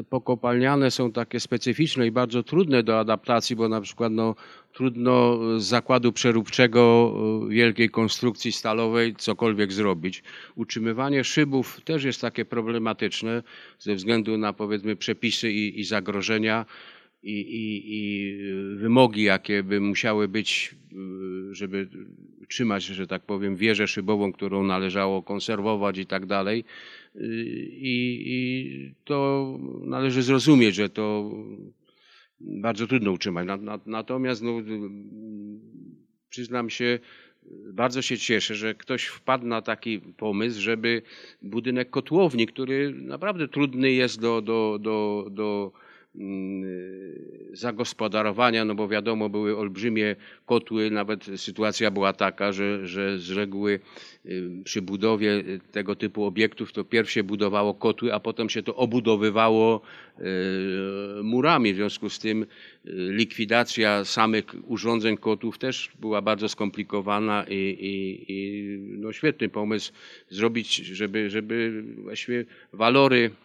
y, 0.00 0.04
pokopalniane 0.04 0.90
są 0.90 1.12
takie 1.12 1.40
specyficzne 1.40 2.06
i 2.06 2.10
bardzo 2.10 2.42
trudne 2.42 2.82
do 2.82 2.98
adaptacji, 2.98 3.56
bo 3.56 3.68
na 3.68 3.80
przykład 3.80 4.12
no, 4.12 4.34
trudno 4.72 5.38
z 5.60 5.64
zakładu 5.64 6.12
przeróbczego 6.12 7.14
y, 7.46 7.54
wielkiej 7.54 7.90
konstrukcji 7.90 8.52
stalowej 8.52 9.14
cokolwiek 9.16 9.72
zrobić. 9.72 10.22
Utrzymywanie 10.54 11.24
szybów 11.24 11.80
też 11.84 12.04
jest 12.04 12.20
takie 12.20 12.44
problematyczne 12.44 13.42
ze 13.78 13.94
względu 13.94 14.38
na 14.38 14.52
powiedzmy 14.52 14.96
przepisy 14.96 15.50
i, 15.52 15.80
i 15.80 15.84
zagrożenia 15.84 16.66
i, 17.24 17.40
i, 17.40 17.82
i 17.86 18.36
wymogi, 18.76 19.22
jakie 19.22 19.62
by 19.62 19.80
musiały 19.80 20.28
być, 20.28 20.74
y, 21.50 21.54
żeby 21.54 21.88
trzymać, 22.48 22.84
że 22.84 23.06
tak 23.06 23.22
powiem, 23.22 23.56
wieżę 23.56 23.86
szybową, 23.88 24.32
którą 24.32 24.62
należało 24.62 25.22
konserwować 25.22 25.98
i 25.98 26.06
tak 26.06 26.26
dalej. 26.26 26.64
Y, 27.16 27.20
I, 27.70 28.22
I 28.26 28.94
to 29.04 29.58
należy 29.80 30.22
zrozumieć, 30.22 30.74
że 30.74 30.88
to 30.88 31.30
bardzo 32.40 32.86
trudno 32.86 33.12
utrzymać. 33.12 33.46
Na- 33.46 33.56
na- 33.56 33.80
Natomiast 33.86 34.42
no, 34.42 34.52
przyznam 36.28 36.70
się, 36.70 36.98
bardzo 37.72 38.02
się 38.02 38.18
cieszę, 38.18 38.54
że 38.54 38.74
ktoś 38.74 39.04
wpadł 39.04 39.46
na 39.46 39.62
taki 39.62 40.00
pomysł, 40.00 40.60
żeby 40.60 41.02
budynek 41.42 41.90
kotłowni, 41.90 42.46
który 42.46 42.92
naprawdę 42.94 43.48
trudny 43.48 43.92
jest 43.92 44.20
do, 44.20 44.42
do, 44.42 44.78
do, 44.82 45.26
do 45.30 45.72
zagospodarowania, 47.52 48.64
no 48.64 48.74
bo 48.74 48.88
wiadomo, 48.88 49.28
były 49.28 49.56
olbrzymie 49.56 50.16
kotły, 50.46 50.90
nawet 50.90 51.24
sytuacja 51.36 51.90
była 51.90 52.12
taka, 52.12 52.52
że, 52.52 52.86
że 52.86 53.18
z 53.18 53.30
reguły 53.30 53.80
y, 54.26 54.50
przy 54.64 54.82
budowie 54.82 55.44
tego 55.72 55.96
typu 55.96 56.24
obiektów 56.24 56.72
to 56.72 56.84
pierw 56.84 57.10
się 57.10 57.22
budowało 57.22 57.74
kotły, 57.74 58.14
a 58.14 58.20
potem 58.20 58.48
się 58.48 58.62
to 58.62 58.76
obudowywało 58.76 59.80
y, 60.18 60.22
murami. 61.22 61.72
W 61.72 61.76
związku 61.76 62.10
z 62.10 62.18
tym 62.18 62.42
y, 62.42 62.46
likwidacja 62.92 64.04
samych 64.04 64.44
urządzeń 64.66 65.16
kotłów 65.16 65.58
też 65.58 65.90
była 66.00 66.22
bardzo 66.22 66.48
skomplikowana 66.48 67.44
i, 67.48 67.54
i, 67.80 68.24
i 68.32 68.78
no 68.78 69.12
świetny 69.12 69.48
pomysł 69.48 69.92
zrobić, 70.28 70.76
żeby, 70.76 71.30
żeby 71.30 71.84
właściwie 71.96 72.44
walory 72.72 73.30
y, 73.30 73.43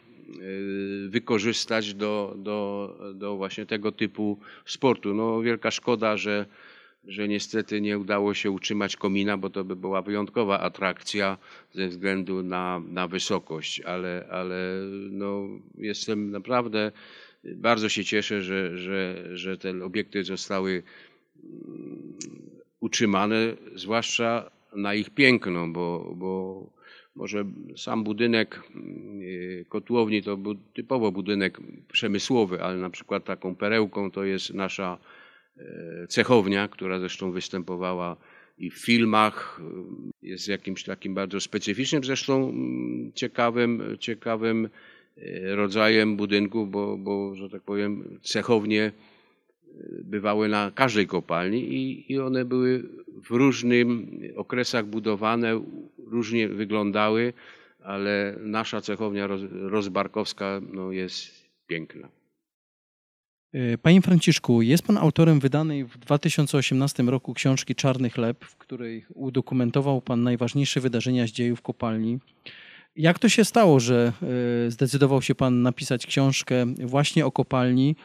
wykorzystać 1.09 1.93
do, 1.93 2.35
do, 2.37 2.95
do 3.13 3.35
właśnie 3.37 3.65
tego 3.65 3.91
typu 3.91 4.39
sportu. 4.65 5.13
No 5.13 5.41
wielka 5.41 5.71
szkoda, 5.71 6.17
że, 6.17 6.45
że 7.07 7.27
niestety 7.27 7.81
nie 7.81 7.97
udało 7.97 8.33
się 8.33 8.51
utrzymać 8.51 8.95
komina, 8.95 9.37
bo 9.37 9.49
to 9.49 9.63
by 9.63 9.75
była 9.75 10.01
wyjątkowa 10.01 10.59
atrakcja 10.59 11.37
ze 11.73 11.87
względu 11.87 12.43
na, 12.43 12.81
na 12.87 13.07
wysokość, 13.07 13.81
ale, 13.81 14.27
ale 14.31 14.81
no, 15.11 15.47
jestem 15.77 16.31
naprawdę, 16.31 16.91
bardzo 17.43 17.89
się 17.89 18.05
cieszę, 18.05 18.41
że, 18.41 18.77
że, 18.77 19.25
że 19.37 19.57
te 19.57 19.83
obiekty 19.83 20.23
zostały 20.23 20.83
mm, 21.43 22.13
utrzymane, 22.79 23.55
zwłaszcza 23.75 24.51
na 24.75 24.93
ich 24.93 25.09
piękno, 25.09 25.67
bo, 25.67 26.13
bo 26.15 26.63
Może 27.15 27.45
sam 27.77 28.03
budynek 28.03 28.61
y, 29.21 29.65
kotłowni 29.69 30.23
to 30.23 30.37
był 30.37 30.55
typowo 30.55 31.11
budynek 31.11 31.57
przemysłowy, 31.91 32.63
ale 32.63 32.77
na 32.77 32.89
przykład 32.89 33.25
taką 33.25 33.55
perełką 33.55 34.11
to 34.11 34.23
jest 34.23 34.53
nasza 34.53 34.97
e, 35.57 36.07
cechownia, 36.07 36.67
która 36.67 36.99
zresztą 36.99 37.31
występowała 37.31 38.17
i 38.57 38.69
w 38.69 38.77
filmach, 38.77 39.61
y, 40.23 40.27
jest 40.27 40.47
jakimś 40.47 40.83
takim 40.83 41.13
bardzo 41.13 41.39
specyficznym, 41.39 42.03
zresztą 42.03 42.49
mm, 42.49 43.11
ciekawym, 43.15 43.97
ciekawym 43.99 44.69
e, 45.17 45.55
rodzajem 45.55 46.17
budynku, 46.17 46.67
bo, 46.67 46.97
bo 46.97 47.35
że 47.35 47.49
tak 47.49 47.61
powiem, 47.61 48.19
cechownie 48.21 48.91
bywały 50.03 50.49
na 50.49 50.71
każdej 50.75 51.07
kopalni 51.07 51.73
i, 51.73 52.11
i 52.13 52.19
one 52.19 52.45
były 52.45 52.83
w 53.23 53.31
różnym 53.31 54.19
okresach 54.35 54.85
budowane, 54.85 55.61
różnie 55.97 56.47
wyglądały, 56.47 57.33
ale 57.83 58.35
nasza 58.39 58.81
cechownia 58.81 59.27
roz, 59.27 59.41
rozbarkowska 59.51 60.61
no, 60.73 60.91
jest 60.91 61.49
piękna. 61.67 62.09
E, 63.53 63.77
Panie 63.77 64.01
Franciszku, 64.01 64.61
jest 64.61 64.83
Pan 64.83 64.97
autorem 64.97 65.39
wydanej 65.39 65.85
w 65.85 65.97
2018 65.97 67.03
roku 67.03 67.33
książki 67.33 67.75
Czarny 67.75 68.09
Chleb, 68.09 68.45
w 68.45 68.57
której 68.57 69.05
udokumentował 69.13 70.01
Pan 70.01 70.23
najważniejsze 70.23 70.79
wydarzenia 70.79 71.27
z 71.27 71.31
dziejów 71.31 71.61
kopalni. 71.61 72.19
Jak 72.95 73.19
to 73.19 73.29
się 73.29 73.45
stało, 73.45 73.79
że 73.79 74.13
e, 74.67 74.71
zdecydował 74.71 75.21
się 75.21 75.35
Pan 75.35 75.61
napisać 75.61 76.05
książkę 76.05 76.65
właśnie 76.85 77.25
o 77.25 77.31
kopalni 77.31 77.95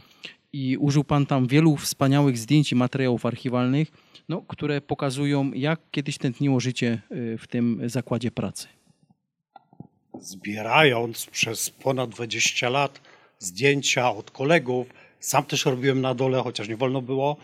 i 0.55 0.77
użył 0.77 1.05
Pan 1.05 1.27
tam 1.27 1.47
wielu 1.47 1.77
wspaniałych 1.77 2.39
zdjęć 2.39 2.73
i 2.73 2.75
materiałów 2.75 3.27
archiwalnych, 3.27 3.89
no, 4.29 4.43
które 4.49 4.81
pokazują, 4.81 5.53
jak 5.53 5.81
kiedyś 5.91 6.19
tętniło 6.19 6.61
życie 6.61 7.03
y, 7.13 7.39
w 7.39 7.47
tym 7.47 7.81
zakładzie 7.87 8.31
pracy. 8.31 8.69
Zbierając 10.21 11.27
przez 11.27 11.71
ponad 11.71 12.11
20 12.11 12.69
lat 12.69 13.01
zdjęcia 13.39 14.13
od 14.13 14.31
kolegów, 14.31 14.87
sam 15.21 15.45
też 15.45 15.65
robiłem 15.65 16.01
na 16.01 16.15
dole, 16.15 16.43
chociaż 16.43 16.69
nie 16.69 16.77
wolno 16.77 17.03
było. 17.03 17.37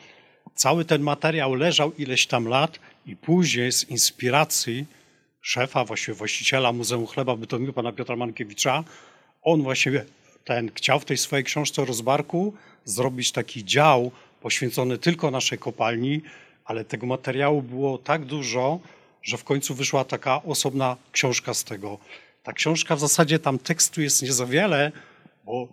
Cały 0.55 0.85
ten 0.85 1.03
materiał 1.03 1.55
leżał 1.55 1.93
ileś 1.99 2.27
tam 2.27 2.49
lat 2.49 2.81
i 3.07 3.17
później 3.17 3.73
z 3.73 3.91
inspiracji 3.91 4.87
szefa, 5.41 5.85
właściciela 6.15 6.73
Muzeum 6.73 7.07
Chleba 7.07 7.37
Bytomiu, 7.37 7.73
pana 7.73 7.93
Piotra 7.93 8.17
Mankiewicza, 8.17 8.85
on 9.43 9.63
właśnie 9.63 10.05
ten 10.45 10.71
chciał 10.75 11.01
w 11.01 11.05
tej 11.05 11.17
swojej 11.17 11.45
książce 11.45 11.83
o 11.83 11.85
rozbarku 11.85 12.55
zrobić 12.85 13.33
taki 13.33 13.65
dział 13.65 14.11
poświęcony 14.41 14.99
tylko 14.99 15.31
naszej 15.31 15.59
kopalni, 15.59 16.21
ale 16.65 16.85
tego 16.85 17.07
materiału 17.07 17.63
było 17.63 17.99
tak 17.99 18.25
dużo, 18.25 18.81
że 19.23 19.37
w 19.37 19.45
końcu 19.45 19.75
wyszła 19.75 20.05
taka 20.05 20.43
osobna 20.43 20.97
książka 21.13 21.55
z 21.55 21.65
tego. 21.65 21.99
Ta 22.43 22.53
książka 22.53 22.97
w 22.97 23.01
zasadzie 23.01 23.39
tam 23.39 23.59
tekstu 23.59 24.03
jest 24.03 24.23
nie 24.23 24.33
za 24.33 24.47
wiele, 24.47 24.93
bo 25.45 25.69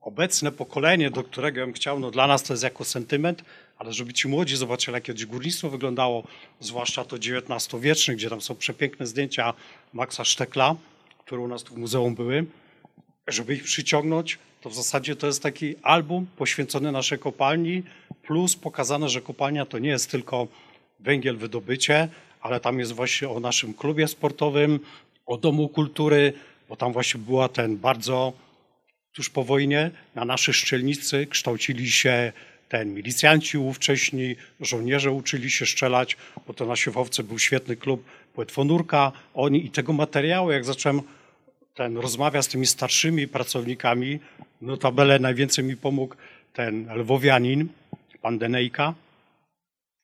obecne 0.00 0.52
pokolenie, 0.52 1.10
do 1.10 1.24
którego 1.24 1.60
ja 1.60 1.66
bym 1.66 1.74
chciał, 1.74 2.00
no 2.00 2.10
dla 2.10 2.26
nas 2.26 2.42
to 2.42 2.52
jest 2.52 2.62
jako 2.62 2.84
sentyment, 2.84 3.44
ale 3.78 3.92
żeby 3.92 4.12
ci 4.12 4.28
młodzi 4.28 4.56
zobaczyli, 4.56 4.94
jak 4.94 5.02
kiedyś 5.02 5.26
górnictwo 5.26 5.70
wyglądało, 5.70 6.26
zwłaszcza 6.60 7.04
to 7.04 7.16
XIX-wieczne, 7.16 8.14
gdzie 8.14 8.30
tam 8.30 8.40
są 8.40 8.54
przepiękne 8.54 9.06
zdjęcia 9.06 9.54
Maxa 9.92 10.24
Sztekla, 10.24 10.76
które 11.18 11.40
u 11.40 11.48
nas 11.48 11.62
tu 11.62 11.74
w 11.74 11.78
muzeum 11.78 12.14
były, 12.14 12.46
żeby 13.28 13.54
ich 13.54 13.64
przyciągnąć, 13.64 14.38
to 14.60 14.70
w 14.70 14.74
zasadzie 14.74 15.16
to 15.16 15.26
jest 15.26 15.42
taki 15.42 15.74
album 15.82 16.26
poświęcony 16.36 16.92
naszej 16.92 17.18
kopalni, 17.18 17.82
plus 18.22 18.56
pokazane, 18.56 19.08
że 19.08 19.20
kopalnia 19.20 19.66
to 19.66 19.78
nie 19.78 19.88
jest 19.88 20.10
tylko 20.10 20.48
węgiel 21.00 21.36
wydobycie, 21.36 22.08
ale 22.40 22.60
tam 22.60 22.78
jest 22.78 22.92
właśnie 22.92 23.28
o 23.28 23.40
naszym 23.40 23.74
klubie 23.74 24.08
sportowym, 24.08 24.80
o 25.26 25.36
Domu 25.36 25.68
Kultury, 25.68 26.32
bo 26.68 26.76
tam 26.76 26.92
właśnie 26.92 27.20
była 27.20 27.48
ten 27.48 27.76
bardzo 27.76 28.32
tuż 29.12 29.30
po 29.30 29.44
wojnie 29.44 29.90
na 30.14 30.24
naszej 30.24 30.54
szczelnicy 30.54 31.26
kształcili 31.26 31.90
się 31.90 32.32
ten 32.68 32.94
milicjanci 32.94 33.58
ówcześni, 33.58 34.36
żołnierze 34.60 35.10
uczyli 35.10 35.50
się 35.50 35.66
strzelać, 35.66 36.16
bo 36.46 36.54
to 36.54 36.66
na 36.66 36.76
Siewowce 36.76 37.22
był 37.22 37.38
świetny 37.38 37.76
klub 37.76 38.04
płetwonurka. 38.34 39.12
Oni 39.34 39.66
i 39.66 39.70
tego 39.70 39.92
materiału, 39.92 40.50
jak 40.50 40.64
zacząłem 40.64 41.02
ten 41.74 41.96
rozmawia 41.96 42.42
z 42.42 42.48
tymi 42.48 42.66
starszymi 42.66 43.28
pracownikami. 43.28 44.18
Notabene 44.60 45.18
najwięcej 45.18 45.64
mi 45.64 45.76
pomógł 45.76 46.14
ten 46.52 46.88
lwowianin, 46.94 47.68
pan 48.22 48.38
Denejka. 48.38 48.94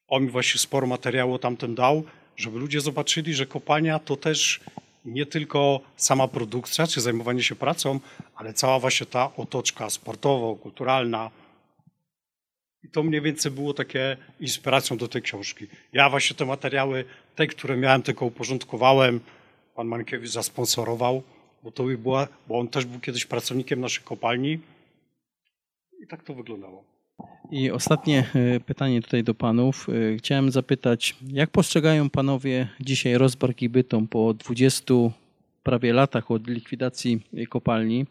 On 0.08 0.22
mi 0.22 0.30
właśnie 0.30 0.58
sporo 0.60 0.86
materiału 0.86 1.38
tamten 1.38 1.74
dał, 1.74 2.04
żeby 2.36 2.58
ludzie 2.58 2.80
zobaczyli, 2.80 3.34
że 3.34 3.46
kopalnia 3.46 3.98
to 3.98 4.16
też 4.16 4.60
nie 5.04 5.26
tylko 5.26 5.80
sama 5.96 6.28
produkcja, 6.28 6.86
czy 6.86 7.00
zajmowanie 7.00 7.42
się 7.42 7.54
pracą, 7.54 8.00
ale 8.34 8.54
cała 8.54 8.78
właśnie 8.78 9.06
ta 9.06 9.30
otoczka 9.36 9.90
sportowo-kulturalna. 9.90 11.30
I 12.84 12.88
to 12.88 13.02
mniej 13.02 13.20
więcej 13.20 13.52
było 13.52 13.74
takie 13.74 14.16
inspiracją 14.40 14.96
do 14.96 15.08
tej 15.08 15.22
książki. 15.22 15.66
Ja 15.92 16.10
właśnie 16.10 16.36
te 16.36 16.44
materiały, 16.44 17.04
te, 17.36 17.46
które 17.46 17.76
miałem, 17.76 18.02
tylko 18.02 18.26
uporządkowałem. 18.26 19.20
Pan 19.74 19.86
Mankiewicz 19.86 20.30
zasponsorował 20.30 21.22
bo 21.62 21.70
to 21.70 21.84
była, 21.84 22.28
bo 22.48 22.58
on 22.58 22.68
też 22.68 22.84
był 22.84 23.00
kiedyś 23.00 23.26
pracownikiem 23.26 23.80
naszej 23.80 24.04
kopalni 24.04 24.58
i 26.02 26.06
tak 26.06 26.24
to 26.24 26.34
wyglądało. 26.34 26.84
I 27.50 27.70
ostatnie 27.70 28.26
e, 28.34 28.60
pytanie 28.60 29.02
tutaj 29.02 29.24
do 29.24 29.34
panów. 29.34 29.86
E, 29.88 30.16
chciałem 30.16 30.50
zapytać, 30.50 31.16
jak 31.28 31.50
postrzegają 31.50 32.10
panowie 32.10 32.68
dzisiaj 32.80 33.14
rozbark 33.14 33.62
i 33.62 33.68
bytom 33.68 34.08
po 34.08 34.34
20 34.34 34.94
prawie 35.62 35.92
latach 35.92 36.30
od 36.30 36.48
likwidacji 36.48 37.20
kopalni? 37.48 38.06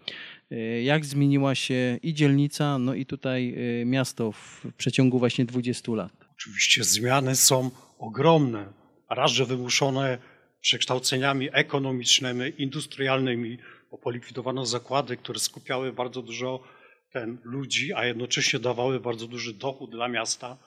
E, 0.51 0.55
jak 0.83 1.05
zmieniła 1.05 1.55
się 1.55 1.99
i 2.03 2.13
dzielnica, 2.13 2.77
no 2.77 2.93
i 2.93 3.05
tutaj 3.05 3.55
miasto 3.85 4.31
w 4.31 4.65
przeciągu 4.77 5.19
właśnie 5.19 5.45
20 5.45 5.91
lat? 5.91 6.11
Oczywiście 6.31 6.83
zmiany 6.83 7.35
są 7.35 7.71
ogromne. 7.99 8.65
Raz, 9.09 9.31
że 9.31 9.45
wymuszone 9.45 10.17
przekształceniami 10.61 11.49
ekonomicznymi, 11.51 12.53
industrialnymi, 12.57 13.57
bo 13.91 13.97
polikwidowano 13.97 14.65
zakłady, 14.65 15.17
które 15.17 15.39
skupiały 15.39 15.93
bardzo 15.93 16.21
dużo 16.21 16.63
ten, 17.11 17.37
ludzi, 17.43 17.93
a 17.93 18.05
jednocześnie 18.05 18.59
dawały 18.59 18.99
bardzo 18.99 19.27
duży 19.27 19.53
dochód 19.53 19.91
dla 19.91 20.07
miasta. 20.07 20.57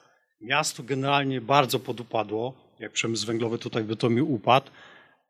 Miasto 0.41 0.83
generalnie 0.83 1.41
bardzo 1.41 1.79
podupadło, 1.79 2.73
jak 2.79 2.91
przemysł 2.91 3.27
węglowy 3.27 3.57
tutaj 3.57 3.83
by 3.83 3.95
to 3.95 4.09
mi 4.09 4.21
upadł, 4.21 4.71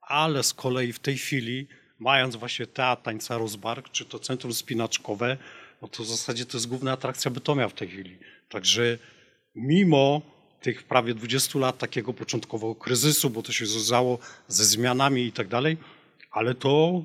ale 0.02 0.44
z 0.44 0.54
kolei 0.54 0.94
w 0.94 1.00
tej 1.00 1.18
chwili, 1.18 1.68
mając 2.00 2.36
właśnie 2.36 2.68
teatr 2.68 3.04
tańca 3.04 3.38
Rozbark, 3.38 3.90
czy 3.90 4.06
to 4.06 4.20
centrum 4.20 4.54
spinaczkowe, 4.54 5.38
no 5.82 5.88
to 5.88 6.04
w 6.04 6.08
zasadzie 6.08 6.46
to 6.46 6.58
jest 6.58 6.68
główna 6.68 6.92
atrakcja 6.92 7.32
Bytomia 7.32 7.70
w 7.70 7.74
tej 7.74 7.88
chwili. 7.88 8.18
Także 8.50 8.98
mimo 9.56 10.22
tych 10.64 10.84
prawie 10.84 11.14
20 11.14 11.60
lat 11.60 11.78
takiego 11.78 12.14
początkowego 12.14 12.76
kryzysu, 12.76 13.30
bo 13.30 13.42
to 13.44 13.52
się 13.52 13.66
związało 13.66 14.20
ze 14.48 14.66
zmianami 14.66 15.26
i 15.26 15.32
tak 15.32 15.48
dalej, 15.48 15.78
ale 16.32 16.56
to, 16.56 17.04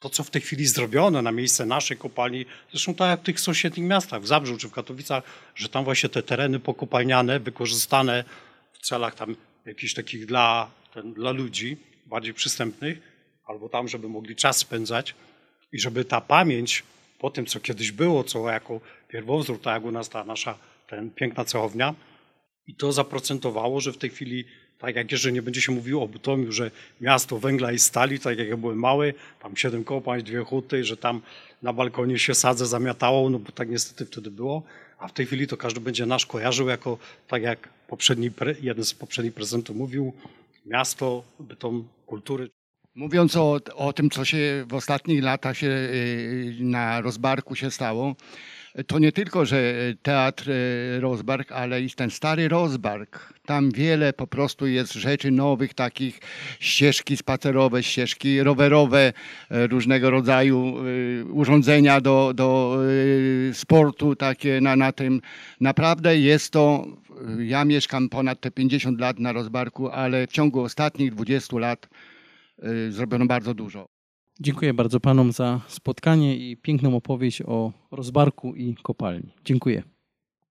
to, 0.00 0.10
co 0.10 0.24
w 0.24 0.30
tej 0.30 0.42
chwili 0.42 0.66
zrobione 0.66 1.22
na 1.22 1.32
miejsce 1.32 1.66
naszej 1.66 1.96
kopalni, 1.96 2.46
zresztą 2.70 2.94
tak 2.94 3.10
jak 3.10 3.20
w 3.20 3.22
tych 3.22 3.40
sąsiednich 3.40 3.86
miastach, 3.86 4.22
w 4.22 4.26
Zabrzu 4.26 4.58
czy 4.58 4.68
w 4.68 4.72
Katowicach, 4.72 5.24
że 5.54 5.68
tam 5.68 5.84
właśnie 5.84 6.08
te 6.08 6.22
tereny 6.22 6.60
pokopalniane, 6.60 7.40
wykorzystane 7.40 8.24
w 8.72 8.78
celach 8.78 9.14
tam 9.14 9.36
jakichś 9.66 9.94
takich 9.94 10.26
dla, 10.26 10.70
ten, 10.94 11.12
dla 11.12 11.30
ludzi, 11.30 11.76
bardziej 12.06 12.34
przystępnych, 12.34 12.98
albo 13.46 13.68
tam, 13.68 13.88
żeby 13.88 14.08
mogli 14.08 14.36
czas 14.36 14.56
spędzać 14.56 15.14
i 15.72 15.80
żeby 15.80 16.04
ta 16.04 16.20
pamięć 16.20 16.82
po 17.18 17.30
tym, 17.30 17.46
co 17.46 17.60
kiedyś 17.60 17.92
było, 17.92 18.24
co 18.24 18.50
jako 18.50 18.80
pierwowzór, 19.08 19.60
tak 19.60 19.74
jak 19.74 19.84
u 19.84 19.90
nas 19.90 20.08
ta 20.08 20.24
nasza 20.24 20.58
ten, 20.88 21.10
piękna 21.10 21.44
cechownia, 21.44 21.94
i 22.66 22.74
to 22.74 22.92
zaprocentowało, 22.92 23.80
że 23.80 23.92
w 23.92 23.98
tej 23.98 24.10
chwili, 24.10 24.44
tak 24.78 24.96
jak 24.96 25.12
jeszcze 25.12 25.32
nie 25.32 25.42
będzie 25.42 25.60
się 25.60 25.72
mówiło 25.72 26.02
o 26.02 26.08
Bytomiu, 26.08 26.52
że 26.52 26.70
miasto 27.00 27.38
węgla 27.38 27.72
i 27.72 27.78
stali, 27.78 28.20
tak 28.20 28.38
jak 28.38 28.48
ja 28.48 28.56
byłem 28.56 28.78
mały, 28.78 29.14
tam 29.42 29.56
siedem 29.56 29.84
kopalń, 29.84 30.22
dwie 30.22 30.44
huty, 30.44 30.84
że 30.84 30.96
tam 30.96 31.20
na 31.62 31.72
balkonie 31.72 32.18
się 32.18 32.34
sadze 32.34 32.66
zamiatało, 32.66 33.30
no 33.30 33.38
bo 33.38 33.52
tak 33.52 33.70
niestety 33.70 34.06
wtedy 34.06 34.30
było. 34.30 34.62
A 34.98 35.08
w 35.08 35.12
tej 35.12 35.26
chwili 35.26 35.46
to 35.46 35.56
każdy 35.56 35.80
będzie 35.80 36.06
nasz 36.06 36.26
kojarzył 36.26 36.68
jako, 36.68 36.98
tak 37.28 37.42
jak 37.42 37.68
poprzedni, 37.88 38.30
jeden 38.62 38.84
z 38.84 38.94
poprzednich 38.94 39.34
prezentów 39.34 39.76
mówił, 39.76 40.12
miasto, 40.66 41.24
Bytom 41.40 41.88
kultury. 42.06 42.50
Mówiąc 42.94 43.36
o, 43.36 43.58
o 43.74 43.92
tym, 43.92 44.10
co 44.10 44.24
się 44.24 44.64
w 44.68 44.74
ostatnich 44.74 45.22
latach 45.22 45.58
się 45.58 45.66
y, 45.66 46.56
na 46.60 47.00
rozbarku 47.00 47.54
się 47.54 47.70
stało, 47.70 48.14
to 48.86 48.98
nie 48.98 49.12
tylko, 49.12 49.46
że 49.46 49.74
teatr 50.02 50.50
e, 50.50 51.00
Rozbark, 51.00 51.52
ale 51.52 51.82
i 51.82 51.90
ten 51.90 52.10
stary 52.10 52.48
Rozbark. 52.48 53.32
Tam 53.46 53.70
wiele 53.70 54.12
po 54.12 54.26
prostu 54.26 54.66
jest 54.66 54.92
rzeczy 54.92 55.30
nowych, 55.30 55.74
takich 55.74 56.20
ścieżki 56.60 57.16
spacerowe, 57.16 57.82
ścieżki 57.82 58.42
rowerowe, 58.42 59.12
e, 59.50 59.66
różnego 59.66 60.10
rodzaju 60.10 60.74
e, 60.78 61.24
urządzenia 61.24 62.00
do, 62.00 62.32
do 62.34 62.78
sportu 63.52 64.16
takie 64.16 64.60
na, 64.60 64.76
na 64.76 64.92
tym. 64.92 65.20
Naprawdę 65.60 66.18
jest 66.18 66.52
to, 66.52 66.86
ja 67.38 67.64
mieszkam 67.64 68.08
ponad 68.08 68.40
te 68.40 68.50
50 68.50 69.00
lat 69.00 69.18
na 69.18 69.32
Rozbarku, 69.32 69.88
ale 69.88 70.26
w 70.26 70.30
ciągu 70.32 70.60
ostatnich 70.60 71.14
20 71.14 71.58
lat 71.58 71.88
zrobiono 72.90 73.26
bardzo 73.26 73.54
dużo. 73.54 74.01
Dziękuję 74.40 74.74
bardzo 74.74 75.00
panom 75.00 75.32
za 75.32 75.60
spotkanie 75.68 76.36
i 76.36 76.56
piękną 76.56 76.96
opowieść 76.96 77.42
o 77.42 77.72
rozbarku 77.90 78.54
i 78.54 78.74
kopalni. 78.82 79.34
Dziękuję. 79.44 79.82